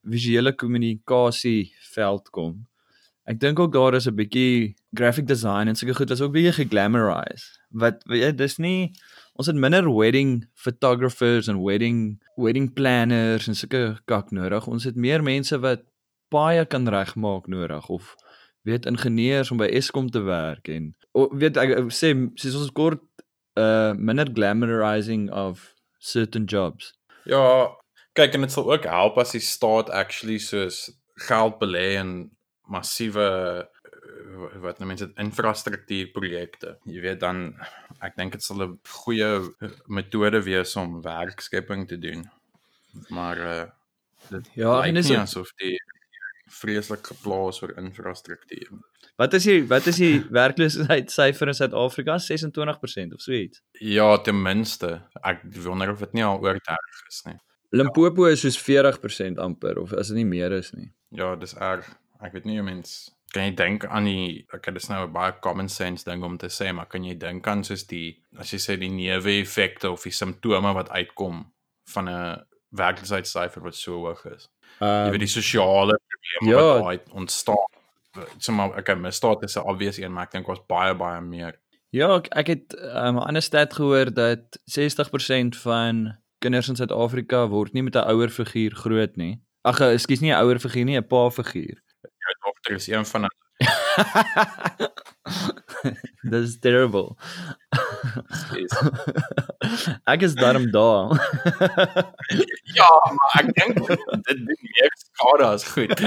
[0.04, 2.68] visuele kommunikasie veld kom.
[3.26, 6.64] Ek dink ook daar is 'n bietjie graphic design en sulke goed was ook bietjie
[6.64, 7.60] geglamorise.
[7.70, 8.92] Wat weet jy, dis nie
[9.34, 14.68] ons het minder wedding photographers en wedding wedding planners en sulke kak nodig.
[14.68, 15.84] Ons het meer mense wat
[16.30, 18.16] baie kan regmaak nodig of
[18.68, 23.04] weet ingenieurs om by Eskom te werk en o, weet ek sê soos ons kort
[23.58, 26.94] uh minder glamorizing of certain jobs.
[27.26, 27.72] Ja,
[28.14, 30.92] kyk en dit sal ook help as die staat actually soos
[31.28, 32.12] geld belê in
[32.70, 33.24] massiewe
[33.66, 36.76] eh, wat nou mense dit infrastruktuurprojekte.
[36.86, 37.56] Jy weet dan
[38.04, 39.30] ek dink dit sal 'n goeie
[39.88, 42.28] metode wees om werkskepping te doen.
[43.10, 43.66] Maar uh
[44.30, 45.78] dit Ja, en nie ook- asof die
[46.48, 48.70] vreeslik geplaas oor infrastruktuur.
[49.18, 52.18] Wat is die wat is die werkloosheidsyfer in Suid-Afrika?
[52.22, 53.62] 26% of so iets.
[53.72, 55.02] Ja, ten minste.
[55.22, 57.38] Ek wonder of dit nie al oor 30 is nie.
[57.76, 60.92] Limpopo is soos 40% amper of as dit nie meer is nie.
[61.16, 61.88] Ja, dis erg.
[62.24, 62.98] Ek weet nie hoe mens
[63.34, 66.48] kan jy dink aan die okay, dis nou 'n baie common sense ding om te
[66.48, 70.16] sê, maar kan jy dink aan soos die as jy sê die neeweffekte of die
[70.16, 71.46] simptome wat uitkom
[71.94, 72.46] van 'n
[72.78, 74.50] werkloosheidsyfer wat so hoog is.
[74.80, 76.66] Jy Ehm weet die sosiale probleme ja.
[76.66, 77.66] wat daai ontstaan.
[78.38, 81.60] Sommige okay, misdaad is 'n obvious een, maar ek dink ons baie baie meer.
[81.90, 87.48] Ja, ek, ek het 'n um, ander stat gehoor dat 60% van kinders in Suid-Afrika
[87.48, 89.42] word nie met 'n ouer figuur groot nie.
[89.62, 91.78] Ag, ekskuus nie 'n ouer figuur nie, 'n pa figuur.
[92.02, 93.47] Jou dogter is een van hulle.
[96.32, 97.16] Dis terrible.
[100.06, 101.18] Ek is daarom daar.
[102.78, 105.98] Ja, maar ek dink dit doen meer skade as goed.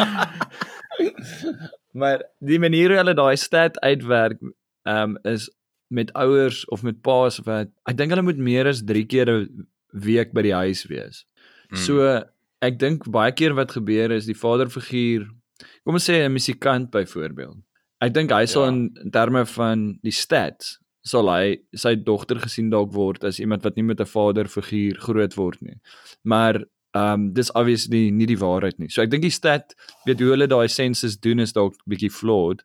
[2.00, 4.38] maar die manier hoe hulle daai stat uitwerk,
[4.88, 5.50] ehm um, is
[5.90, 9.66] met ouers of met paas wat ek dink hulle moet meer as 3 keer 'n
[10.06, 11.24] week by die huis wees.
[11.70, 11.76] Hmm.
[11.76, 12.22] So
[12.62, 15.26] ek dink baie keer wat gebeur is die vaderfiguur,
[15.84, 17.56] kom ons sê 'n musikant byvoorbeeld.
[18.00, 18.68] Ek dink hy sal Ja.
[18.68, 23.62] in, in terme van die stats sal hy sy dogter gesien dalk word as iemand
[23.64, 25.80] wat nie met 'n vaderfiguur groot word nie.
[26.24, 28.88] Maar ehm um, dis obviously nie die waarheid nie.
[28.88, 29.74] So ek dink die stat
[30.06, 32.62] weet hoe hulle daai census doen is dalk bietjie flawed.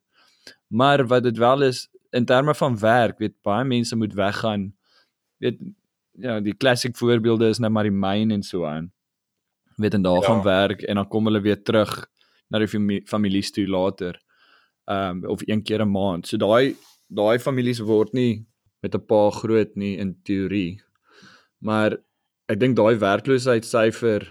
[0.69, 4.73] Maar wat dit wel is in terme van werk, weet baie mense moet weggaan.
[5.39, 5.59] Weet
[6.17, 8.91] ja, die klassiek voorbeelde is nou maar die myn en so aan.
[9.77, 10.27] Weet en daar Ja.
[10.27, 12.07] gaan werk en dan kom hulle weer terug
[12.49, 14.19] na die fami- families toe later.
[14.87, 16.27] Ehm um, of een keer 'n maand.
[16.27, 16.75] So daai
[17.07, 18.45] daai families word nie
[18.81, 20.81] met 'n pa groot nie in teorie.
[21.59, 21.97] Maar
[22.47, 24.27] ek dink daai werkloosheidsyfer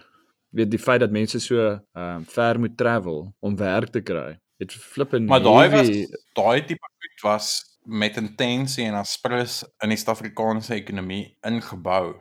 [0.55, 4.38] weet die feit dat mense so ehm um, ver moet travel om werk te kry.
[4.59, 5.88] Dit flipping Maar daai was
[6.35, 12.14] daai tipe goed was met intensie en aspres in die Suid-Afrikaanse ekonomie ingebou.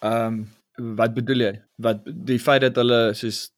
[0.00, 1.54] Ehm um, wat bedoel jy?
[1.76, 3.50] Wat die feit dat hulle soos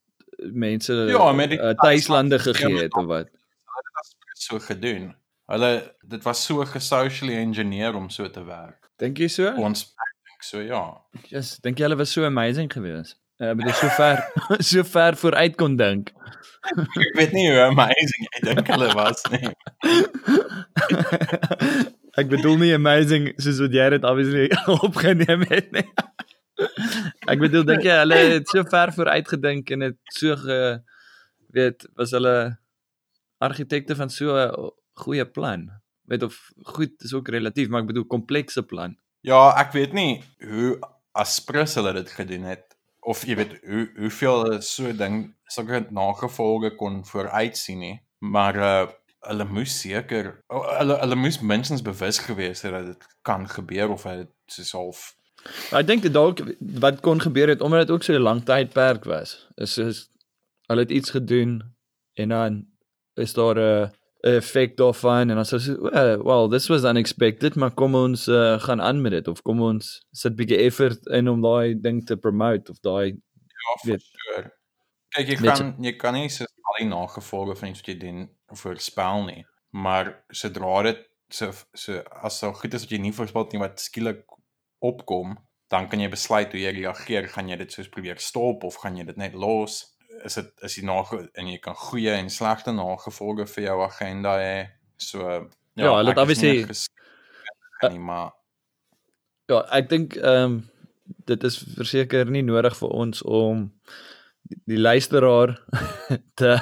[0.52, 3.32] mense Ja, met die uh, tuislande tuislande gegee het of wat?
[3.72, 5.10] Hulle het aspres so gedoen.
[5.52, 8.90] Hulle dit was so gesocially engineer om so te werk.
[8.96, 9.52] Dink jy so?
[9.56, 9.84] Ons
[10.28, 10.84] dink so ja.
[11.28, 13.18] Yes, dink jy hulle was so amazing geweest?
[13.42, 14.20] Ek bedoel so ver
[14.70, 16.12] so ver vooruit kon dink.
[16.70, 19.50] Ek weet nie hoe amazing ek dink hulle was nie.
[22.20, 24.46] ek bedoel nie amazing soos wat jy dit obviously
[24.86, 25.88] opgeneem het nie.
[27.32, 30.58] Ek bedoel dink jy hulle het so ver vooruit gedink en het so ge
[31.52, 32.36] weet was hulle
[33.42, 34.70] argitekte van so 'n
[35.04, 35.70] goeie plan.
[36.04, 38.96] Weet of goed is ook relatief, maar ek bedoel komplekse plan.
[39.20, 40.78] Ja, ek weet nie hoe
[41.12, 47.04] aspres hulle dit gedoen het of jy weet hoe hoeveel so ding sulke nagevolge kon
[47.06, 47.96] vooruitsien nie.
[48.18, 48.88] Maar uh
[49.22, 53.92] hulle moes seker oh, hulle hulle moes minstens bewus gewees het dat dit kan gebeur
[53.94, 55.02] of hy soos half
[55.70, 56.40] Maar ek dink dit dalk
[56.80, 59.48] wat kon gebeur het omdat dit ook so 'n lang tydperk was.
[59.56, 60.08] Is is
[60.66, 61.62] hulle het iets gedoen
[62.14, 62.66] en dan
[63.14, 63.90] is daar 'n
[64.22, 68.60] effek daarvan en dan sê so well, well this was unexpected maar kom ons uh,
[68.60, 72.16] gaan aan met dit of kom ons sit bietjie effort in om daai ding te
[72.16, 73.18] promote of daai
[73.62, 74.50] Ja, Weet- sure.
[75.08, 78.30] Kyk, jy kan jy kan nie so al die nagevolge van iets wat jy doen
[78.62, 83.48] voorspel nie, maar sodra dit so so as so goed is wat jy nie voorspel
[83.52, 84.24] nie wat skielik
[84.82, 85.36] opkom,
[85.72, 88.96] dan kan jy besluit hoe jy reageer, gaan jy dit soos probeer stop of gaan
[88.98, 89.78] jy dit net los?
[90.26, 94.36] Is dit is die nage en jy kan goeie en slegte nagevolge vir jou agenda
[94.38, 94.56] hê.
[95.00, 95.24] So
[95.74, 96.66] Ja, hulle het ek obviously-
[97.90, 98.32] nie, maar
[99.48, 100.58] ja, ek dink ehm um,
[101.26, 103.64] dit is verseker nie nodig vir ons om
[104.48, 105.56] die, die luisteraar
[106.40, 106.52] te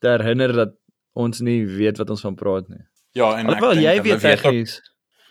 [0.00, 0.74] te herinner dat
[1.16, 2.82] ons nie weet wat ons van praat nie.
[3.16, 4.78] ja, en ek Alhoewel dink jy weet ook- tegnies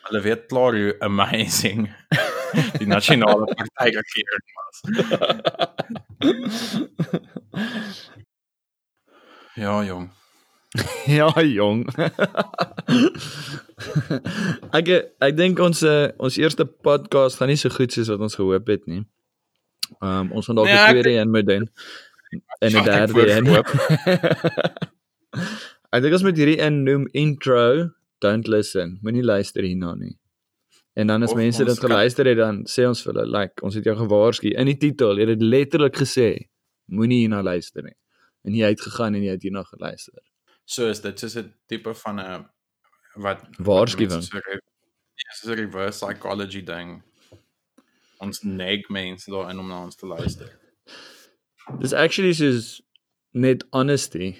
[0.05, 1.87] Hulle weet klaar hoe amazing
[2.79, 4.77] die nasionale party regering was.
[9.55, 10.09] Ja, jong.
[11.07, 11.85] Ja, jong.
[14.75, 14.89] ek
[15.23, 18.67] ek dink ons uh, ons eerste podcast gaan nie so goed soos wat ons gehoop
[18.67, 19.05] het nie.
[20.01, 21.69] Ehm um, ons gaan dalk 'n Nee, ek tweede een moet doen.
[22.59, 23.47] En 'n Ja, derde een.
[25.95, 28.99] ek dink ons moet hierdie een noem intro, don't listen.
[29.01, 30.17] Moenie luister hierna nie.
[30.95, 33.75] En dan as Of mense dit geluister het dan sê ons vir hulle like ons
[33.75, 36.29] het jou gewaarsku in die titel, jy het dit letterlik gesê.
[36.87, 37.97] Moenie hierna luister nie.
[38.45, 40.21] En jy het gegaan en jy het hierna geluister.
[40.65, 42.45] So is dit soos 'n tipe van 'n
[43.15, 44.23] wat Waarskuwing.
[44.23, 44.59] 'n
[45.15, 47.03] ja, 'n reverse psychology ding.
[48.19, 50.59] Ons neg mense daarin om na ons te luister.
[51.79, 52.81] Dis actually soos
[53.31, 54.35] net honesty.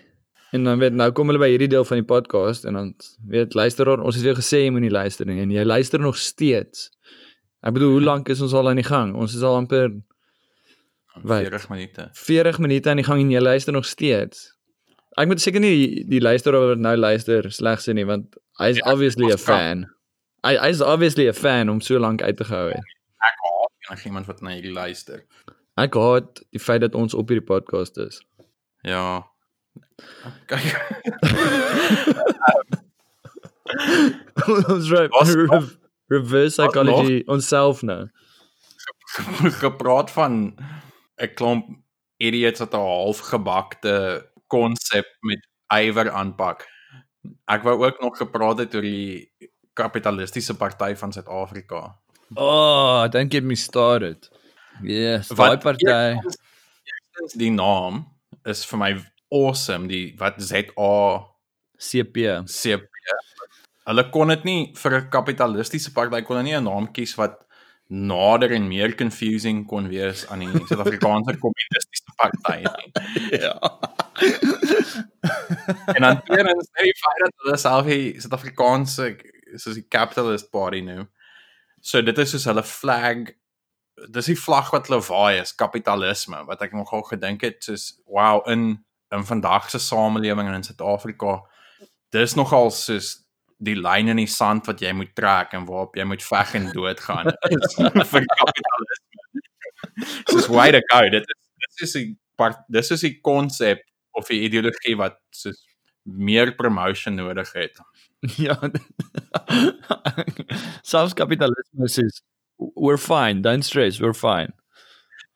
[0.56, 2.92] En dan weet nou kom hulle by hierdie deel van die podcast en dan
[3.28, 6.90] weet luisteraar, ons het jou gesê jy moenie luister nie en jy luister nog steeds.
[7.66, 9.16] Ek bedoel, hoe lank is ons al aan die gang?
[9.18, 9.90] Ons is al amper
[11.24, 11.48] Wat?
[11.48, 12.10] 40 minute.
[12.12, 14.50] 40 minute aan die gang en jy luister nog steeds.
[15.16, 18.74] Ek moet seker nie die, die luisteraar wat nou luister sleg sê nie want hy
[18.74, 19.86] is Ja, obviously 'n fan.
[20.44, 22.84] Hy hy is obviously 'n fan om so lank uit te gehou het.
[23.30, 25.24] Ek haat enigiemand wat na hierdie luister.
[25.78, 28.22] Ek haat die feit dat ons op hierdie podcast is.
[28.84, 29.24] Ja.
[34.48, 35.62] Ons right, Was- re
[36.08, 38.08] reverse psychology onsself nou.
[39.64, 40.56] gepraat van
[41.18, 41.66] 'n klomp
[42.18, 43.96] idiots wat 'n halfgebakte
[44.48, 46.68] konsep met ywer aanpak.
[47.48, 49.32] Ek wou ook nog gepraat het oor die
[49.74, 52.00] kapitalistiese party van Suid-Afrika.
[52.34, 54.30] Oh, don't get me started.
[54.82, 55.86] Yes, daai party.
[57.36, 58.06] Die naam
[58.44, 58.92] is vir my
[59.30, 61.26] awesome, die wat ZA
[61.78, 62.44] CP.
[62.46, 62.92] CP.
[63.86, 67.46] Hulle kon dit nie vir 'n kapitalistiese party kon hulle nie 'n naam kies wat
[67.88, 72.92] nader en meer confusing kon wees aan die Suid-Afrikaanse kommunistiese party nie.
[73.46, 73.54] Ja.
[75.94, 79.18] En dan tweedens net die feit dat hulle self die Suid-Afrikaanse
[79.56, 81.06] soos die capitalist party nou.
[81.82, 83.30] So dit is soos hulle flag
[83.96, 88.42] dis die vlag wat hulle waai is kapitalisme wat ek nogal gedink het soos wow
[88.52, 91.40] in in vandag se samelewing en in Suid-Afrika
[92.10, 93.26] dis nogal soos
[93.58, 96.70] die lyn in die sand wat jy moet trek en waarop jy moet veg en
[96.76, 97.32] doodgaan
[98.12, 99.44] vir kapitalisme.
[100.32, 104.28] Soos why the go dit is dit is 'n part dis is die konsep of
[104.28, 105.64] die ideologie wat soos
[106.04, 107.80] meer promotion nodig het.
[108.38, 108.58] Ja.
[110.82, 112.22] Selfs kapitalisme is
[112.58, 114.54] we're fine, don't stress, we're fine.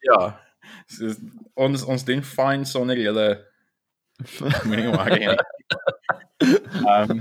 [0.01, 0.39] Ja.
[0.87, 1.19] Soos,
[1.53, 3.27] ons ons doen fine sonder julle
[4.67, 5.37] moenie worry nie.
[6.85, 7.19] Ehm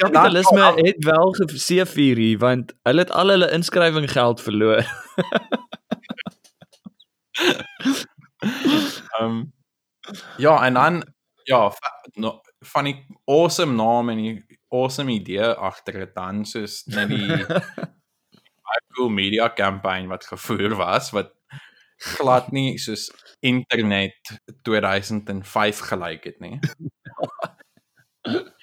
[0.00, 4.80] Kapitalisme Dan- het wel geseëvier hier want hulle het al hulle inskrywing geld verloor.
[9.18, 9.44] ehm
[10.36, 11.72] ja, en dan ja,
[12.12, 17.46] no, van die awesome naam en die awesome idee agter dit dan soos net die
[18.66, 21.32] baie cool media campaign wat gevoer was wat
[22.16, 23.08] glad nie soos
[23.40, 26.58] internet 2005 gelyk het nie.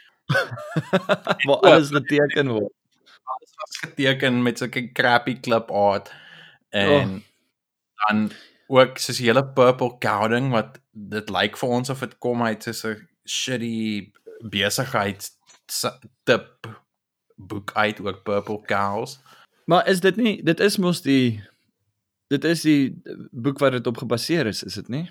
[1.47, 2.73] waar alles geteken word.
[3.23, 6.11] alles was geteken met sulke crappy clip art
[6.69, 7.21] en oh.
[8.07, 8.31] dan
[8.67, 12.43] ook soos die hele purple cow ding wat dit lyk vir ons of dit kom
[12.43, 14.11] uit soos 'n shitty
[14.51, 15.29] besigheid
[16.23, 16.67] tip
[17.35, 19.19] boek uit oor purple cows.
[19.65, 21.43] Maar is dit nie dit is mos die
[22.27, 25.05] dit is die boek wat dit op gebaseer is, is dit nie?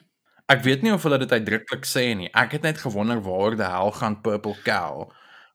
[0.52, 2.28] Ek weet nie of hulle dit uitdruklik sê nie.
[2.34, 5.08] Ek het net gewonder waar die hel gaan purple cow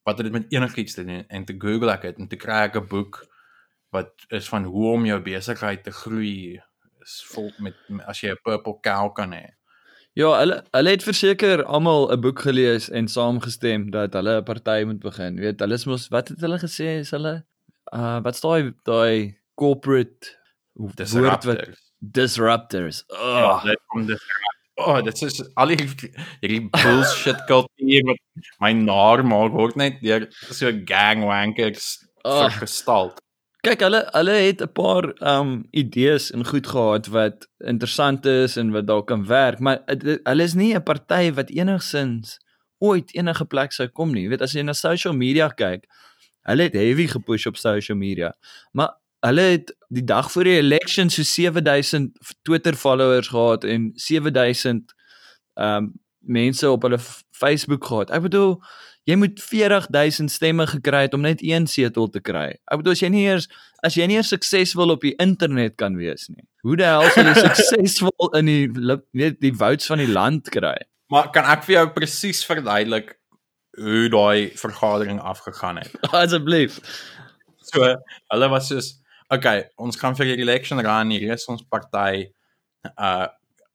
[0.04, 2.64] wat het dit met enigiets te doen en te Google ek het en te kry
[2.66, 3.22] ek 'n boek
[3.94, 6.60] wat is van hoe om jou besigheid te groei
[7.02, 7.76] is vol met
[8.08, 9.54] as jy 'n purple cow kan hê.
[10.14, 14.84] Ja, hulle hulle het verseker almal 'n boek gelees en saamgestem dat hulle 'n party
[14.86, 15.40] moet begin.
[15.40, 17.46] Weet, hulle is mos wat het hulle gesê is hulle
[17.94, 20.41] uh wat's daai daai corporate
[20.82, 21.66] woord wat
[22.02, 23.04] Disruptors.
[23.08, 23.18] Ja,
[23.56, 24.22] Oh, dit kom dis
[24.82, 26.10] Oh, dit is al hierdie
[26.42, 28.22] hierdie bullshit kultuur wat
[28.64, 32.44] my naar maak word net deur so gangwankers Oh.
[32.46, 33.18] vergestald.
[33.66, 38.72] kyk hulle hulle het 'n paar um idees en goed gehad wat interessant is en
[38.74, 42.38] wat dalk kan werk, maar het- hulle is nie 'n party wat enigsins
[42.80, 44.24] ooit enige plek sou kom nie.
[44.24, 45.86] Jy weet as jy na social media kyk,
[46.50, 48.34] hulle het heavy gepush op social media.
[48.74, 48.90] Maar
[49.26, 54.94] hulle het die dag voor die election so 7000 Twitter followers gehad en 7000
[55.56, 57.00] um mense op hulle
[57.32, 58.12] Facebook gehad.
[58.14, 58.58] Ek bedoel
[59.10, 62.52] jy moet 40000 stemme gekry het om net een setel te kry.
[62.70, 63.48] Ek bedoel as jy nie eers
[63.86, 66.46] as jy nie eers suksesvol op die internet kan wees nie.
[66.66, 68.68] Hoe die hel sal jy suksesvol in die
[69.18, 70.78] weet die votes van die land kry?
[71.12, 73.18] Maar kan ek vir jou presies verduidelik
[73.82, 75.98] hoe daai vergadering afgegaan het?
[76.22, 76.80] Asseblief.
[77.72, 77.96] So,
[78.34, 79.01] hulle was soos,
[79.32, 82.28] okay, ons gaan vir die election run, hier is ons party.
[82.96, 83.28] Uh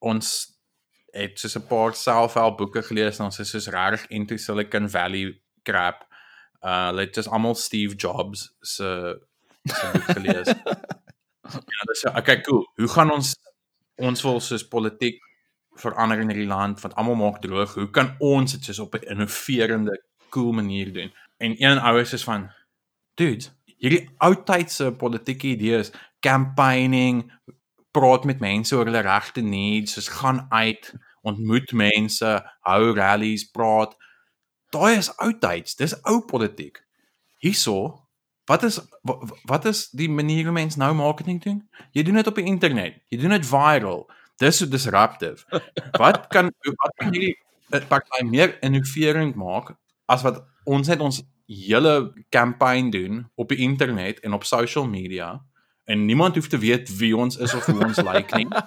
[0.06, 0.28] ons
[1.16, 5.40] het soos 'n paar selfhelp boeke gelees en ons is soos reg into Silicon Valley
[5.64, 6.04] crap.
[6.62, 9.16] Uh hulle het just almal Steve Jobs se
[9.64, 10.46] se boek gelees.
[10.46, 12.66] ja, dis okay, cool.
[12.76, 13.34] Hoe gaan ons
[13.96, 15.22] ons wil soos politiek
[15.80, 17.74] verander in hierdie land want almal maak droog.
[17.74, 21.12] Hoe kan ons dit soos op 'n innoverende, cool manier doen?
[21.38, 22.50] En een ouer is van
[23.14, 25.92] dude, hierdie ou tydse politieke idees,
[26.24, 27.24] campaigning,
[27.96, 30.90] praat met mense oor hulle regte needs, soos gaan uit,
[31.26, 32.32] ontmoet mense,
[32.68, 33.96] hou rallies, praat.
[34.74, 35.76] daai is oudtyds.
[35.78, 36.82] Dis ou politiek.
[37.40, 38.06] Hierso,
[38.50, 38.80] wat is
[39.46, 41.62] wat, is die manier hoe mense nou marketing doen?
[41.96, 42.98] Jy doen dit op die internet.
[43.08, 44.04] Jy doen dit viral.
[44.42, 45.46] Dis so disruptive.
[45.96, 47.36] Wat kan wat kan hierdie
[47.72, 49.72] eh, party meer innoverend maak
[50.12, 55.42] as wat ons net ons hele campaign doen op die internet en op social media
[55.84, 58.48] en niemand hoef te weet wie ons is of hoe ons lyk like nie.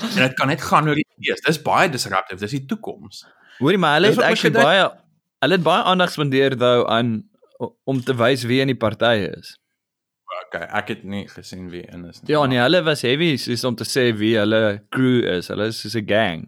[0.00, 1.40] En dit kan net gaan oor die idees.
[1.42, 2.38] Dis baie disruptive.
[2.40, 3.24] Dis die toekoms.
[3.58, 4.84] Hoorie maar hulle het actually gedink- baie
[5.42, 7.10] hulle het baie aandag spandeer though aan
[7.84, 9.56] om te wys wie in die party is.
[10.46, 12.30] Okay, ek het nie gesien wie in is nie.
[12.32, 15.50] Ja, nee, hulle was heavy soos om te sê wie hulle crew is.
[15.50, 16.46] Hulle is soos 'n gang.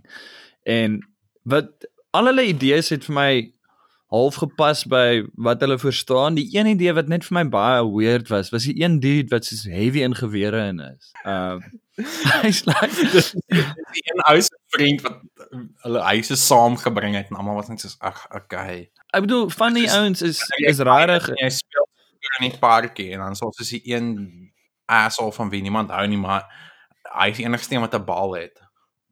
[0.62, 1.00] En
[1.42, 3.32] wat al hulle idees het vir my
[4.12, 6.34] half gepas by wat hulle verstaan.
[6.36, 9.46] Die een idee wat net vir my baie weird was, was die een dude wat
[9.48, 11.12] soos heavy in gewere in is.
[11.24, 11.62] Um
[12.42, 15.18] hy's like dis een ou se vriend wat
[15.84, 18.88] hulle huise saamgebring het en almal was net soos ag, okay.
[19.12, 21.28] ek bedoel van die ouens is jy- is rarig.
[21.40, 21.88] Jy speel
[22.40, 24.08] in die parkie en dan sal soos die een
[24.88, 26.44] asshole van wie niemand hou nie, maar
[27.12, 28.56] hy is die enigste een wat 'n bal het.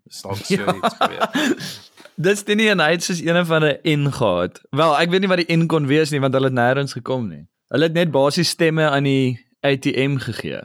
[0.09, 0.77] Dis dalk so Ja.
[0.77, 1.91] iets gewees.
[2.17, 4.61] Dis dit nie en hy het soos een van 'n in gehad.
[4.71, 7.29] Wel, ek weet nie wat die in kon wees nie want hulle het nêrens gekom
[7.29, 7.47] nie.
[7.69, 10.61] Hulle het net basies stemme aan die ATM gegee.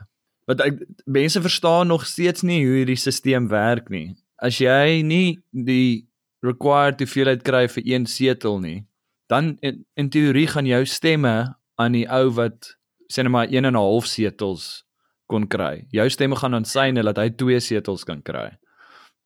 [0.45, 4.15] Want ek mense verstaan nog steeds nie hoe hierdie stelsel werk nie.
[4.37, 6.07] As jy nie die
[6.45, 8.85] required hoeveelheid kry vir een setel nie,
[9.27, 12.75] dan in, in teorie gaan jou stemme aan die ou wat
[13.11, 14.85] sê net maar 1 en 'n half setels
[15.27, 15.87] kon kry.
[15.91, 18.57] Jou stemme gaan aan syne dat hy 2 setels kan kry.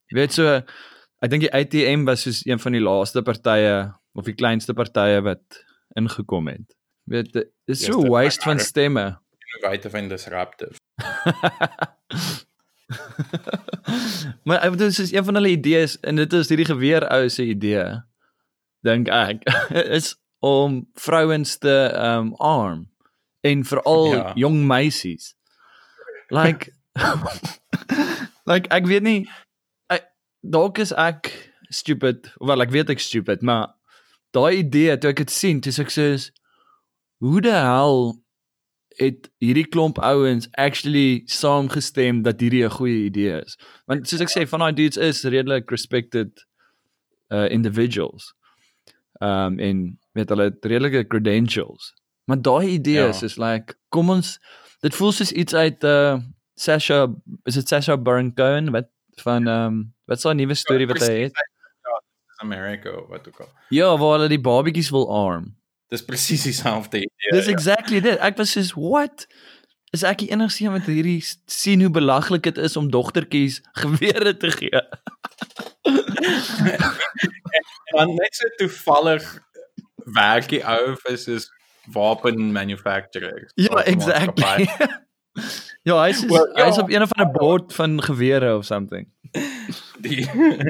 [0.10, 0.62] Jy weet so
[1.20, 5.20] Ek dink die ATM was soos een van die laaste partye of die kleinste partye
[5.26, 5.58] wat
[6.00, 6.76] ingekom het.
[7.12, 7.36] Weet
[7.68, 9.20] is so dit waste van stemme.
[9.50, 10.76] Innovative en disruptive.
[14.48, 17.44] maar ek bedoel soos een van hulle idees en dit is hierdie geweer ou se
[17.52, 17.84] idee.
[18.88, 19.44] Dink ek
[19.98, 22.88] is om vrouens te um arm
[23.44, 24.16] en veral ja.
[24.16, 24.32] Ja.
[24.46, 25.36] jong meisies.
[26.32, 26.72] Like
[28.50, 29.28] like ek weet nie
[30.42, 31.32] dalk is ek
[31.70, 32.32] stupid.
[32.40, 33.74] Wel ek weet ek stupid, maar
[34.36, 36.30] daai idee toe ek dit sien, toe sê ek soos
[37.20, 38.16] hoe die hel
[39.00, 43.58] het hierdie klomp ouens actually saamgestem dat hierdie 'n goeie idee is.
[43.88, 46.46] Want soos ek sê, van daai dudes is redelik respected
[47.32, 48.34] uh individuals.
[49.22, 51.94] Um en weet hulle redelike credentials.
[52.26, 53.10] Maar daai idee Ja.
[53.10, 54.40] is is like kom ons
[54.82, 56.20] dit voel soos iets uit uh
[56.56, 57.08] Sasha
[57.46, 58.90] is dit Sasha Baron Cohen wat
[59.24, 61.38] van um wat s'n nuwe storie wat hy het?
[61.86, 62.02] Ja,
[62.46, 63.52] America of wat ook al.
[63.74, 65.52] Ja, waar hulle die babatjies wil arm.
[65.94, 67.34] Dis presies dieselfde idee.
[67.34, 68.18] Dis exactly dit.
[68.22, 69.26] Ek was soos what?
[69.94, 74.36] Is ek die enigste een wat hierdie sien hoe belaglik dit is om dogtertjies gewere
[74.38, 74.82] te gee?
[77.90, 79.26] dan net so toevallig
[80.14, 81.50] werk die ou vir soos
[81.94, 83.50] wapen manufacturer.
[83.58, 84.70] Ja, exactly.
[85.82, 86.82] ja, hy's Well, well, hy's ja.
[86.82, 89.08] op een of ander board van gewere of something.
[90.00, 90.26] Die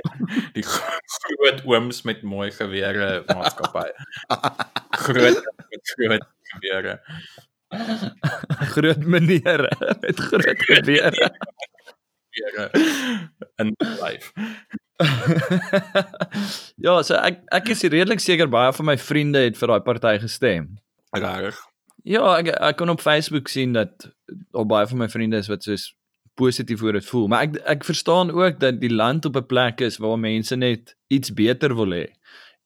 [0.55, 3.87] die groot ooms met mooi gewere maatskappy.
[4.89, 6.99] Groot met groot gewere.
[8.73, 11.31] Groot meneere met groot gewere.
[12.29, 12.69] Gewere
[13.55, 14.31] in life.
[16.85, 20.15] ja, so ek ek is redelik seker baie van my vriende het vir daai party
[20.23, 20.73] gestem.
[21.15, 21.59] Rarig.
[22.07, 24.09] Ja, ek ek kon op Facebook sien dat
[24.51, 25.89] al baie van my vriende is wat soos
[26.39, 29.81] positief oor dit voel, maar ek ek verstaan ook dat die land op 'n plek
[29.81, 32.07] is waar mense net iets beter wil hê.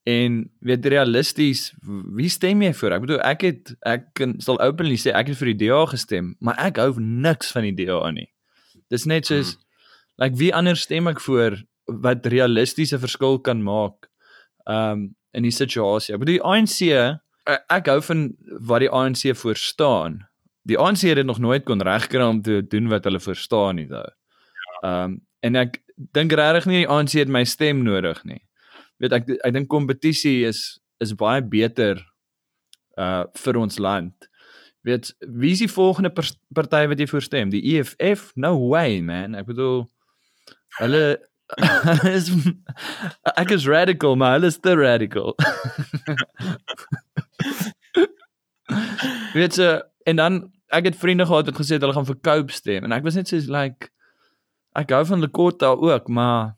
[0.04, 1.74] En weet realisties,
[2.16, 2.94] wie stem jy vir?
[2.94, 6.36] Ek bedoel ek het ek kan sal openly sê ek het vir die DA gestem,
[6.40, 8.28] maar ek hou niks van die DA nie.
[8.92, 9.58] Dis net soos
[10.20, 11.56] like wie anders stem ek voor
[11.88, 14.10] wat realistiese verskil kan maak
[14.68, 16.14] um in die situasie.
[16.14, 16.82] Ek bedoel die ANC
[17.50, 18.28] ek, ek hou van
[18.68, 20.20] wat die ANC voor staan.
[20.70, 23.88] Die ANC het dit nog nooit kon regkry om te doen wat hulle verstaan nie
[23.90, 24.12] daai.
[24.84, 25.82] Um en ek
[26.16, 28.40] dink regtig nie die ANC het my stem nodig nie.
[29.04, 32.00] Weet ek ek dink kompetisie is is baie beter
[32.96, 34.30] uh vir ons land.
[34.88, 37.52] Weet wie is die volgende party wat jy voorstem?
[37.52, 38.32] Die EFF?
[38.36, 39.36] No way man.
[39.36, 39.84] Ek bedoel
[40.80, 41.04] hulle
[42.16, 42.32] is
[43.36, 45.36] ek is radical, maar hulle is te radical.
[49.34, 49.72] Weet jy,
[50.06, 50.40] en dan
[50.74, 53.16] ek het vriende gehad wat gesê het hulle gaan vir Cope stem en ek was
[53.20, 53.90] net so like
[54.76, 56.56] ek hou van Lekota ook, maar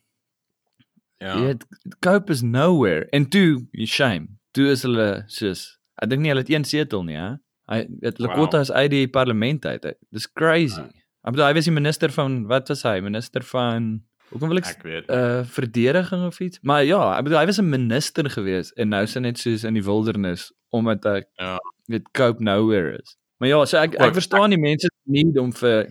[1.20, 1.36] Ja.
[1.36, 1.66] jy weet
[2.04, 3.06] Cope is nowhere.
[3.16, 4.28] En toe, you shame.
[4.54, 7.36] Toe is hulle soos ek dink nie hulle het een setel nie, hè.
[7.72, 8.62] Hy weet Lekota Wow.
[8.68, 9.86] is uit die parlement uit.
[10.12, 10.82] Dis crazy.
[11.26, 13.00] Ek bedoel hy was die minister van wat was hy?
[13.02, 15.10] Minister van Hoekom wil ek Ek weet.
[15.10, 16.60] uh verdediging of iets?
[16.62, 19.64] Maar ja, ek bedoel hy was 'n minister gewees en nou is hy net soos
[19.64, 21.58] in die wildernis omdat hy Ja.
[21.88, 23.18] weet cope nowhere is.
[23.40, 25.88] Maar ja, so ek ek Ook- verstaan die mense nie om vir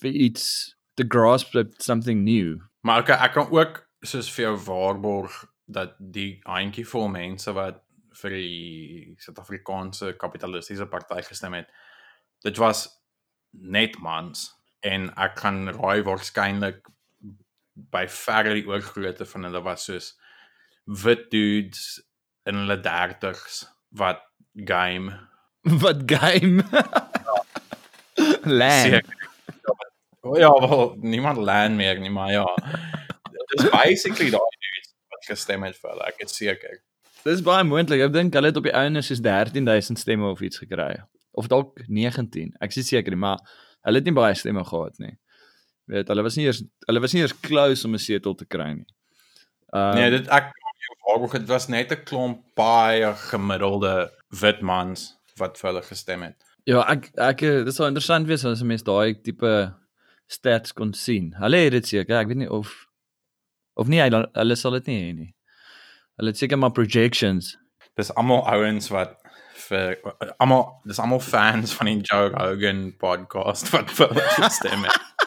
[0.00, 2.58] vir iets te grasp something new.
[2.82, 7.80] Maar ek ek kan ook soos vir jou waarborg dat die handjievol mense wat
[8.12, 11.66] vir die Suid-Afrikaanse kapitalistiese party gestem het,
[12.44, 12.88] dit was
[13.52, 14.52] net mans
[14.82, 16.80] en ek kan raai waarskynlik
[17.74, 20.12] by verre die oorgrootte van hulle was soos
[21.04, 21.98] wit dudes
[22.46, 23.64] in hulle 30s
[23.98, 24.22] wat
[24.54, 25.14] game
[25.82, 26.62] Wat game?
[28.42, 28.82] Land.
[28.82, 29.30] Seker.
[30.36, 32.44] Ja, wel niemand land meer nie, maar ja.
[33.30, 36.10] Dit is basically daai dudes wat gestem het vir hulle.
[36.12, 36.76] Ek is seker.
[37.24, 38.04] Dis baie moontlik.
[38.04, 40.98] Ek dink hulle het op die ouene soos 13000 stemme of iets gekry.
[41.32, 42.52] Of dalk 19.
[42.60, 43.40] Ek is seker nie, maar
[43.88, 45.16] hulle het nie baie stemme gehad nie.
[45.86, 48.72] Weet, hulle was nie eers hulle was nie eers close om 'n setel te kry
[48.72, 48.86] nie.
[49.72, 50.52] Uh Nee, dit ek
[51.06, 54.10] waarborg dit was net 'n klomp baie gemiddelde
[54.40, 56.36] wit mans wat vir hulle gestem het.
[56.64, 59.74] Ja, ek ek eh, dit sou interessant wees as 'n mens daai tipe
[60.26, 61.34] stats kon sien.
[61.38, 62.86] Hulle het dit seker, ek weet nie of
[63.76, 65.34] of nie hulle, hulle sal dit nie hê nie.
[66.16, 67.56] Hulle het seker maar projections.
[67.96, 69.18] Dis almal ouens wat
[69.68, 69.96] vir
[70.38, 75.23] almal dis almal fans van die Joe Rogan podcast wat vir hulle gestem het.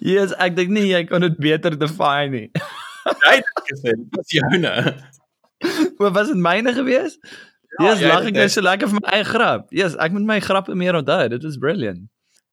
[0.00, 2.48] Yes, ek dink nie jy kon dit beter define nie.
[3.24, 4.72] Jy het gesê, dis joune.
[6.00, 7.16] Wat was dit myne gewees?
[7.78, 9.68] Ja, yes, lag ek nou so lekker vir my eie grap.
[9.72, 11.28] Yes, ek moet my grappe meer onthou.
[11.32, 12.02] Dit is brilliant.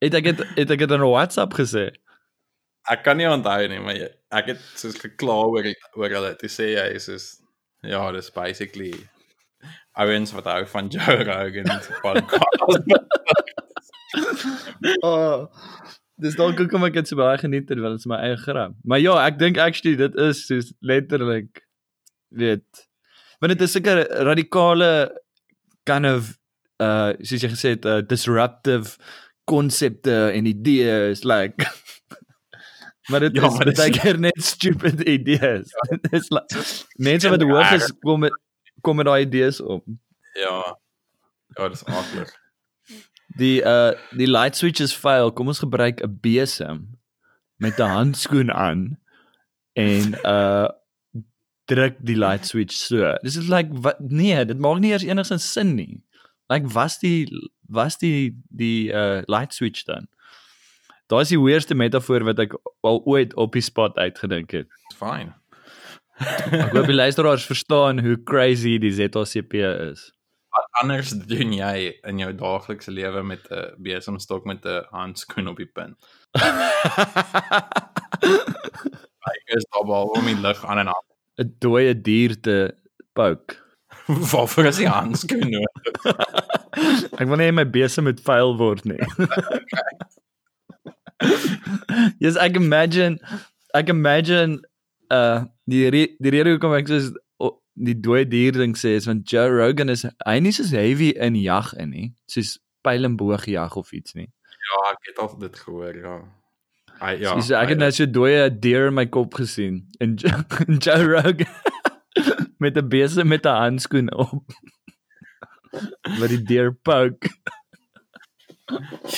[0.03, 1.89] Het ek het, het ek dit in 'n WhatsApp gesê?
[2.87, 3.99] Ek kan nie onthou nie, maar
[4.39, 5.67] ek het soos gekla oor
[5.99, 7.25] oor hulle toe sê jy is soos
[7.83, 8.93] ja, dis basically
[9.97, 12.37] ouens wat hou van Joe Rogan se podcast.
[15.01, 15.49] Oh.
[16.17, 18.73] Dis dalk hoekom ek dit so baie geniet het, want dit is my eie grap.
[18.83, 21.63] Maar ja, ek dink actually dit is soos letterlik
[22.33, 22.65] weet
[23.39, 24.87] want dit is seker radikale
[25.85, 26.31] kind of
[26.83, 28.97] uh soos jy gesê het uh, disruptive
[29.47, 31.63] konsepte en idees like
[33.13, 35.69] maar dit Ja, is dis- is keer net stupid idees.
[35.93, 36.65] Dit is like
[36.97, 38.35] mense wat Ja, hoog is kom met
[38.83, 39.85] kom met daai idees op.
[40.35, 40.57] ja.
[41.57, 42.33] Ja, dis aklig.
[43.37, 45.31] Die uh die light switch is fail.
[45.31, 46.97] Kom ons gebruik 'n besem
[47.57, 48.97] met 'n handskoen aan
[49.73, 50.69] en uh
[51.65, 53.15] druk die light switch so.
[53.21, 56.03] Dis is like wat nee, dit maak nie eers enigsins sin nie.
[56.49, 57.27] Like was die
[57.67, 60.07] was die die uh light switch dan?
[61.07, 64.67] Daai is die weerste metafoor wat ek al ooit op die spot uitgedink het.
[64.99, 65.35] Fine.
[66.17, 69.53] Ek hoop die luisteraars verstaan hoe crazy die ZACP
[69.91, 70.11] is.
[70.57, 71.73] Wat anders doen jy
[72.09, 75.97] in jou daaglikse lewe met 'n besemstok met 'n handskoen op die punt?
[79.27, 81.03] Ek is daar om die lig aan en af.
[81.37, 82.73] 'n dooie dier te
[83.13, 83.55] poke.
[84.31, 86.01] Waarvoor is die handskoen nodig?
[87.21, 88.99] Ek wil nie my besem moet vuil word nie.
[92.21, 93.17] yes, ek imagine
[93.73, 94.59] ek imagine
[95.09, 97.21] uh die re, die rede hoekom ek soos o-
[97.77, 101.35] die dooie dier ding sê is want Joe Rogan is hy nie soos heavy in
[101.35, 104.29] jag in nie, soos pyl en boog jag of iets nie.
[104.67, 106.15] Ja, ek het al dit gehoor, ja.
[106.99, 107.35] Hy ja.
[107.41, 111.03] So, ek het nou so dooie dier in my kop gesien en Jo- en Joe
[111.05, 111.45] Rogan
[112.63, 114.43] met 'n besem met 'n handskoen op.
[116.19, 117.29] Wat die dier poke.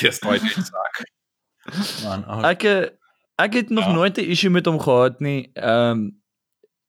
[0.01, 0.99] Yes, daai dit sak.
[2.03, 2.89] Man, oh, Ek eh,
[3.39, 3.93] ek het nog Ja.
[3.93, 5.49] nooit 'n issue met hom gehad nie.
[5.53, 6.21] Ehm um,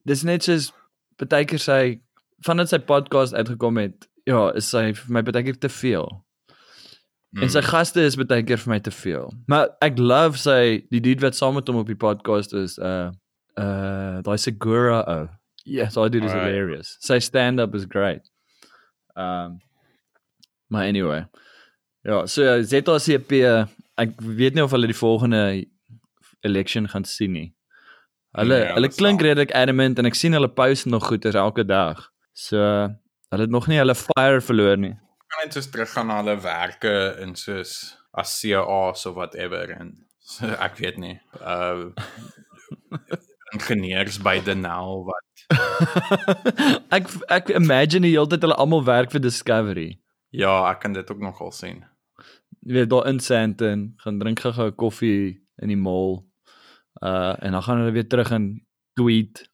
[0.03, 0.71] dis net soos
[1.21, 1.81] partykeer sy
[2.45, 6.09] vandat sy podcast uitgekom het, ja, is sy vir my partykeer te veel.
[7.31, 7.45] Mm.
[7.45, 9.29] En sy gaste is baie keer vir my te veel.
[9.51, 13.11] Maar ek love sy die dude wat saam met hom op die podcast is uh
[13.59, 15.03] uh daai Segura.
[15.07, 15.29] Oh.
[15.63, 16.51] Yes, daai dude is Alright.
[16.51, 16.97] hilarious.
[16.99, 18.27] Sy stand-up is great.
[19.15, 19.61] Um
[20.71, 21.25] maar anyway.
[22.03, 23.31] Ja, so ZACP
[24.01, 25.65] ek weet nie of hulle die volgende
[26.43, 27.49] election gaan sien nie.
[28.37, 29.27] Hulle Nee, nee, hulle klink sal.
[29.27, 32.09] redelik adamant en ek sien hulle post nog goeders elke dag.
[32.33, 34.95] So hulle het nog nie hulle fire verloor nie.
[35.31, 39.93] kan net soos teruggaan na hulle werke en soos as CA's of whatever en
[40.31, 41.19] so, ek weet nie.
[41.39, 41.91] Uh
[43.53, 45.25] ingenieurs by Denel wat
[46.97, 49.99] ek ek imagine die hele tyd hulle almal werk vir Discovery.
[50.31, 51.81] ja, ek kan dit ook nogal sien.
[52.63, 56.23] Jy weet daar in Sandton, gaan drink 'n koffie in die mall.
[56.99, 59.49] Uh en dan gaan hulle weer terug en tweet.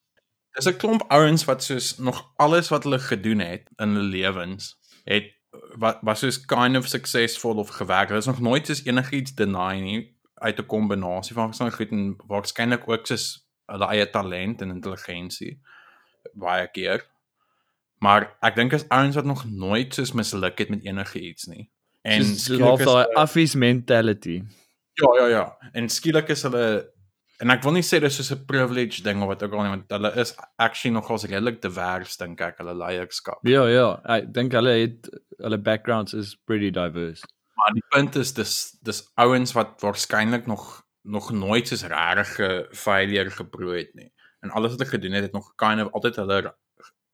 [0.51, 4.77] Dis 'n klomp ouens wat soos nog alles wat hulle gedoen het in hulle lewens
[5.03, 5.35] het
[5.77, 8.07] wat was soos kind of successful of gewerk.
[8.07, 12.27] Hulle is nog nooit soos enigiets deny nie uit 'n kombinasie van verskillende goed en
[12.27, 15.61] waarskynlik ook soos hulle eie talent en intelligensie
[16.33, 17.05] baie keer.
[17.97, 21.69] Maar ek dink as ouens wat nog nooit soos misluk het met enige iets nie.
[22.01, 24.43] En skielik is daai affies mentality.
[24.93, 25.57] Ja, ja, ja.
[25.71, 26.93] En skielik is hulle
[27.43, 29.73] en ek wil nie sê dis soos 'n privilege ding of wat ook al nie,
[29.75, 33.39] want hulle is actually nogals redelik divers dink ek hulle leierskap.
[33.45, 37.25] Ja, ja, ek dink hulle het hulle backgrounds is pretty diverse.
[37.57, 43.31] Maar die punt is dis dis ouens wat waarskynlik nog nog nooit soos regte failure
[43.31, 44.11] geproe het nie.
[44.43, 46.55] En alles wat hulle gedoen het, het nog kind of altyd hulle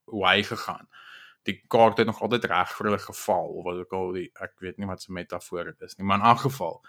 [0.05, 0.87] way gegaan.
[1.43, 4.55] Die kaart het nog altyd reg vir hulle geval of wat ook al die ek
[4.63, 6.81] weet nie wat se metafoor dit is nie, maar in elk geval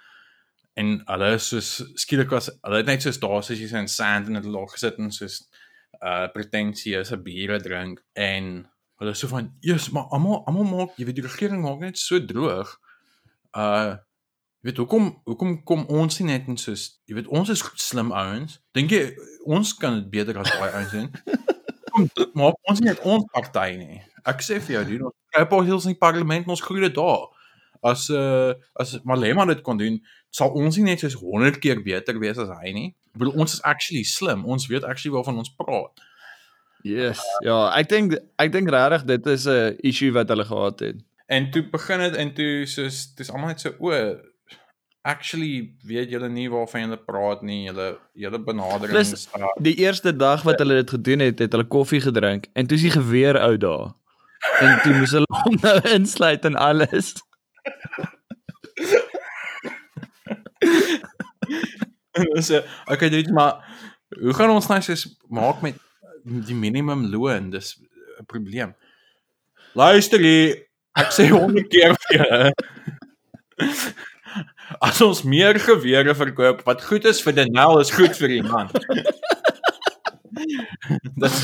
[0.74, 1.70] en hulle is soos
[2.02, 4.72] skielik was hulle het net soos daar soos jy sê in sand in 'n log
[4.74, 5.44] gesit en soos
[6.02, 8.66] uh pretensieuse biere drink en
[8.98, 11.98] hulle is so van eers maar almal almal maak jy weet die regering maak net
[11.98, 12.74] so droog.
[13.56, 13.94] Uh
[14.64, 18.12] jy weet hoekom hoekom kom ons nie net en soos jy weet ons is slim
[18.12, 18.58] ouens.
[18.72, 19.04] Dink jy
[19.44, 21.10] ons kan dit beter as daai ouens doen?
[22.40, 24.00] Maak ons nie net ons party nie.
[24.26, 26.66] Ek sê vir jou dude ons kry 'n paar hills in die parlement en ons
[26.66, 27.30] groei dit daar
[27.84, 30.00] as uh as Malema dit kon doen
[30.34, 33.54] sal ons nie net soos 100 keer beter wees as hy nie ek bedoel ons
[33.58, 36.04] is actually slim ons weet actually waarvan ons praat
[36.84, 37.16] Yes.
[37.40, 38.12] Ja, ek dink
[38.42, 40.96] ek dink regtig dit is 'n issue wat hulle gehad het.
[41.32, 43.90] En toe begin dit en toe soos dis almal net so o
[45.04, 47.64] actually weet julle nie waarvan julle praat nie.
[47.70, 51.64] Julle julle benaderings Plus- uh, Die eerste dag wat hulle dit gedoen het, het hulle
[51.68, 53.94] koffie gedrink en toe is die geweer uit daar.
[54.60, 57.14] En toe moes hulle hom nou insluit en alles.
[62.46, 63.64] So okay dit maar
[64.20, 65.74] hoe gaan ons nou soos maak met
[66.24, 67.50] die minimum loon?
[67.50, 67.76] Dis
[68.20, 68.74] 'n probleem.
[69.74, 72.52] Luister hier, ek sê honderd keer vir julle.
[74.80, 78.70] As ons meer gewere verkoop wat goed is vir Denel is goed vir die man.
[81.22, 81.40] Dis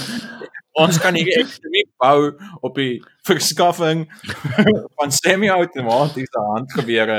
[0.80, 2.30] ons kan hier ekonomie bou
[2.66, 4.06] op die verskaffing
[4.96, 7.18] van semi-outomatiese handgewere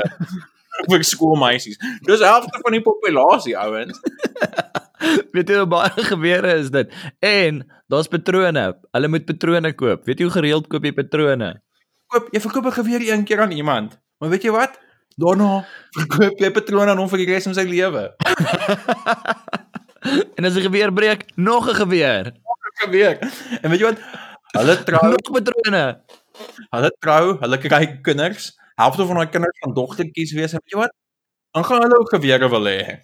[0.88, 1.78] vir skoolmeisies.
[2.06, 4.00] Dis helfte van die populasie ouens.
[5.34, 6.92] Weet jy hoe baie gewere is dit?
[7.26, 8.64] En daar's patrone.
[8.94, 10.06] Hulle moet patrone koop.
[10.06, 11.52] Weet jy hoe gereeld koop jy patrone?
[12.12, 13.98] Koop jy verkoop 'n geweer een keer aan iemand.
[14.18, 14.78] Maar weet jy wat?
[15.16, 15.64] Daarna
[15.98, 18.08] verkoop jy patrone aan hom vir die res van sy lewe.
[20.36, 22.32] En as 'n geweer breek, nog 'n geweer.
[22.82, 23.18] Geweer.
[23.62, 24.00] En weet jy wat?
[24.52, 26.00] Hulle trou, Nog patrone.
[26.70, 28.52] hulle trou, hulle kry kinders.
[28.74, 30.52] Helfte van daai kinders gaan dogtertjies wees.
[30.52, 30.92] En weet jy wat?
[31.52, 32.98] Dan gaan hulle ook gewere wil hê.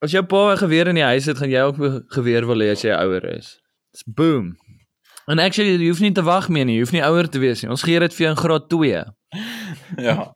[0.00, 2.58] As jou pa 'n geweer in die huis het, gaan jy ook 'n geweer wil
[2.58, 3.60] hê as jy ouer is.
[3.92, 4.56] Dis boom.
[5.26, 6.74] En actually, jy hoef nie te wag meer nie.
[6.74, 7.70] Jy hoef nie ouer te wees nie.
[7.70, 9.04] Ons gee dit vir jou in graad 2.
[9.96, 10.34] Ja.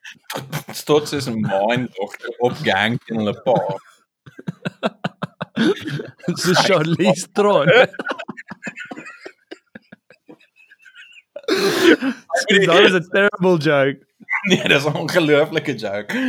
[0.73, 3.55] Stots is 'n en dogter op gang in hulle pa.
[5.57, 7.68] So Charlize Theron.
[11.46, 13.98] That is a terrible joke.
[14.48, 16.12] Nee, dis 'n ongelooflike joke.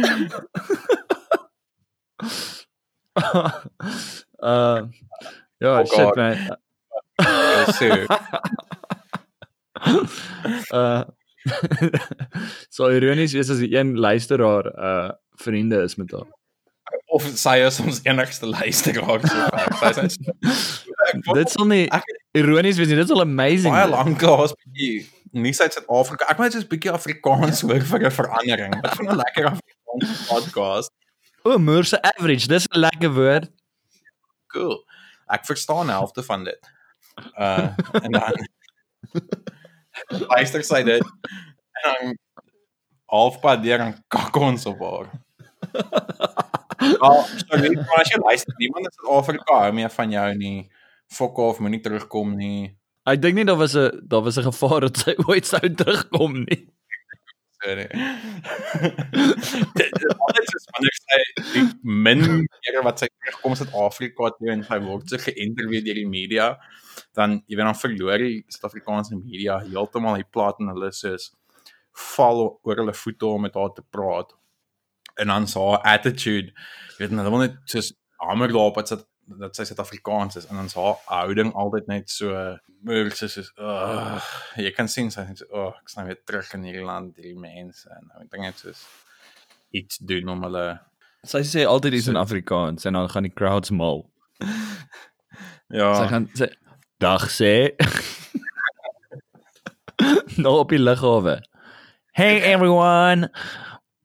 [4.43, 4.81] uh
[5.59, 6.15] ja, Oh shit God.
[6.15, 6.57] man.
[7.77, 7.87] So,
[10.71, 11.03] Uh
[12.75, 15.11] so ironies wees as die een luisteraar uh
[15.41, 16.25] vriende is met haar.
[17.15, 19.21] Of sy is ons enigste luisteraar.
[19.79, 20.35] Sy is net
[21.37, 22.95] Dit sal nie Ek- ironies wees nie.
[22.99, 23.73] Dit sal amazing.
[23.73, 26.25] baie lank laas bietjie nie uit Suid-Afrika.
[26.31, 28.73] Ek moet net 'n bietjie Afrikaans hoor vir 'n verandering.
[28.81, 30.91] Wat van 'n lekker Afrikaanse podcast.
[31.45, 32.47] O, Moorse average.
[32.47, 33.49] Dis 'n lekker woord.
[34.47, 34.83] Cool.
[35.29, 36.59] Ek verstaan helfte van dit.
[37.39, 37.69] Uh
[38.03, 38.35] en dan
[40.29, 42.17] luister sy dit en dan
[43.11, 45.07] halfpad deur dan kak ons op haar.
[46.85, 47.11] Ja,
[47.47, 50.69] sorry, maar as jy luister, niemand in Suid-Afrika hou meer van jou nie.
[51.11, 52.75] Fok off, moenie terugkom nie.
[53.05, 56.45] Ek dink nie daar was 'n daar was 'n gevaar dat sy ooit sou terugkom
[56.49, 56.67] nie.
[57.63, 57.87] Sorry.
[59.73, 61.19] Dit is altyd soos wanneer sy
[61.53, 66.09] die min kere wat sy terugkom Suid-Afrika toe en sy word so geïnterview deur die
[66.09, 66.47] media,
[67.15, 71.31] dan jy weet dan verloor die Suid-Afrikaanse media heeltemal die plaas en hulle soos
[72.15, 74.35] val oor hulle voete om met haar te praat.
[75.21, 76.53] En dan haar attitude,
[76.95, 77.93] jy weet hulle wil net soos
[78.23, 82.33] hamer daarop dat sy dat sy Suid-Afrikaans is en dan haar houding altyd net so
[82.85, 84.19] moer soos soos uh,
[84.61, 87.39] jy kan sien sy sê o, oh, ek nou weer terug in hierdie land, hierdie
[87.39, 88.83] mense en ek dink net soos
[89.75, 90.67] iets doen om hulle
[91.25, 94.03] Sy sê altyd iets in Afrikaans en dan gaan die crowds mal.
[95.79, 96.51] ja, Sy gaan sê
[97.01, 97.73] dag sê.
[100.43, 101.39] nou op die lughawe.
[102.13, 103.31] Hey everyone.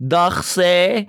[0.01, 1.09] Dag sê.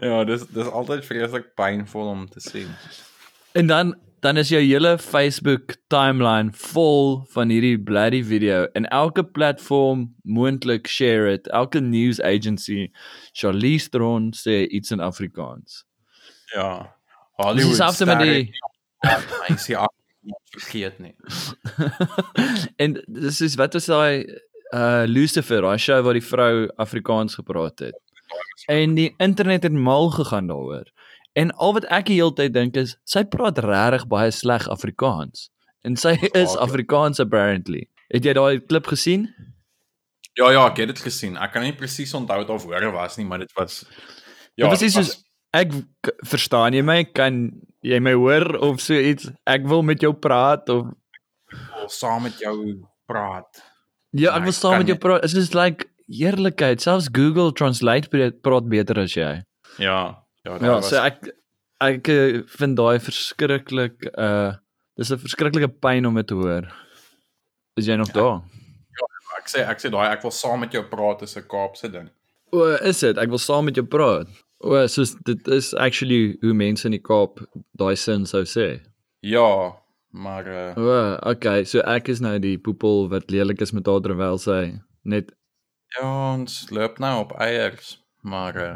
[0.00, 2.70] Ja, dis dis altyd vreeslik pynvol om te sien.
[3.52, 9.24] En dan dan is jou hele Facebook timeline vol van hierdie bloody video en elke
[9.24, 11.50] platform moontlik share dit.
[11.52, 12.88] Elke news agency,
[13.32, 15.84] Charlize Theron sê iets in Afrikaans.
[16.54, 16.78] Ja.
[16.80, 17.68] Dis Hollywood.
[17.68, 18.50] dieselfde met die
[19.04, 19.92] hy sê ag
[20.56, 21.14] vergeet nie.
[22.82, 24.24] en dis is wat was daai
[24.74, 27.98] uh Lucifer, daai show waar die vrou Afrikaans gepraat het.
[28.70, 30.88] En die internet het mal gegaan daaroor.
[31.38, 35.48] En al wat ek die hele tyd dink is sy praat regtig baie sleg Afrikaans.
[35.84, 36.56] En sy is.
[36.56, 37.86] Afrikaans apparently.
[38.14, 39.28] Het jy daai klip gesien?
[40.38, 41.36] Ja ja, ek het dit gesien.
[41.38, 43.84] Ek kan nie presies onthou wat of woorde was nie, maar dit was
[44.54, 45.14] Ja, dit was soos
[45.54, 45.72] ek
[46.26, 47.04] verstaan jy my?
[47.14, 47.46] Kan
[47.82, 49.30] jy my hoor of so iets?
[49.46, 50.90] Ek wil met jou praat of
[51.84, 52.56] wil saam met jou
[53.06, 53.62] praat.
[54.14, 55.24] Ja, ek wil saam met jou praat.
[55.26, 56.82] Dit is like eerlikheid.
[56.82, 58.08] Selfs Google Translate
[58.42, 59.42] praat- beter as jy.
[59.78, 60.20] Ja.
[60.44, 61.32] Ja, Ja, so ek
[61.80, 64.54] ek eh, vind daai verskriklik uh
[64.96, 66.68] dis 'n verskriklike pyn om dit te hoor.
[67.76, 68.14] Is jy nog ja.
[68.14, 68.42] daar?
[69.38, 72.10] ek sê ek sê daai ek wil saam met jou praat is 'n Kaapse ding.
[72.52, 73.18] O, is dit?
[73.18, 74.28] Ek wil saam met jou praat.
[74.60, 77.40] O, soos dit is actually hoe mense in die Kaap
[77.76, 78.80] daai sin sou sê.
[79.22, 79.74] Ja,
[80.14, 84.02] maar uh, O, okay, so ek is nou die poepel wat lelik is met haar
[84.04, 85.32] terwyl sy net
[85.96, 88.74] ja, ons loop nou op eiers, maar uh,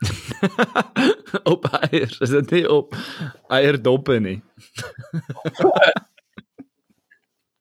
[1.52, 2.18] op eiers.
[2.20, 2.94] Is dit nie op
[3.48, 4.42] eierdoppe nie?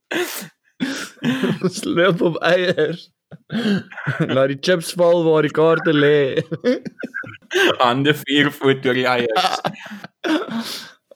[1.64, 3.12] Ons loop op eiers.
[4.30, 6.40] Laat die chips val waar die kaarte lê.
[7.84, 9.60] hande vier voet deur die eiers.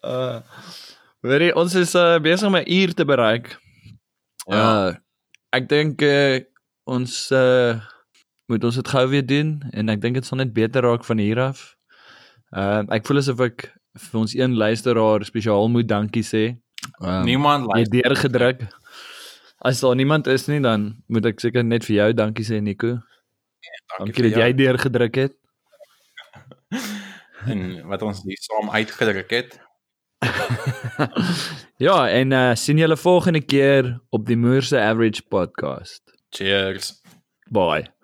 [0.04, 0.40] Uh
[1.32, 3.56] weet jy, ons is uh, besig om 'n uur te bereik.
[4.48, 4.60] Ja.
[4.60, 4.92] Uh
[5.54, 6.42] ek dink uh,
[6.90, 7.78] ons uh
[8.50, 11.22] moet ons dit gou weer doen en ek dink dit sal net beter raak van
[11.22, 11.76] hier af.
[12.52, 16.58] Uh ek voel asof ek vir ons een luisteraar spesiaal moet dankie sê.
[17.00, 17.84] Um, Niemand jy luister.
[17.84, 18.60] het deurgedruk.
[19.64, 22.98] As daar niemand is nie dan moet ek seker net vir jou dankie sê Nico.
[24.00, 25.38] Dankie vir dat jy deurgedruk het.
[27.54, 29.63] en wat ons hier saam uitgedruk het.
[31.88, 36.02] ja, en uh sien julle volgende keer op die Moorse Average podcast.
[36.30, 37.02] Cheers.
[37.50, 37.94] Bye.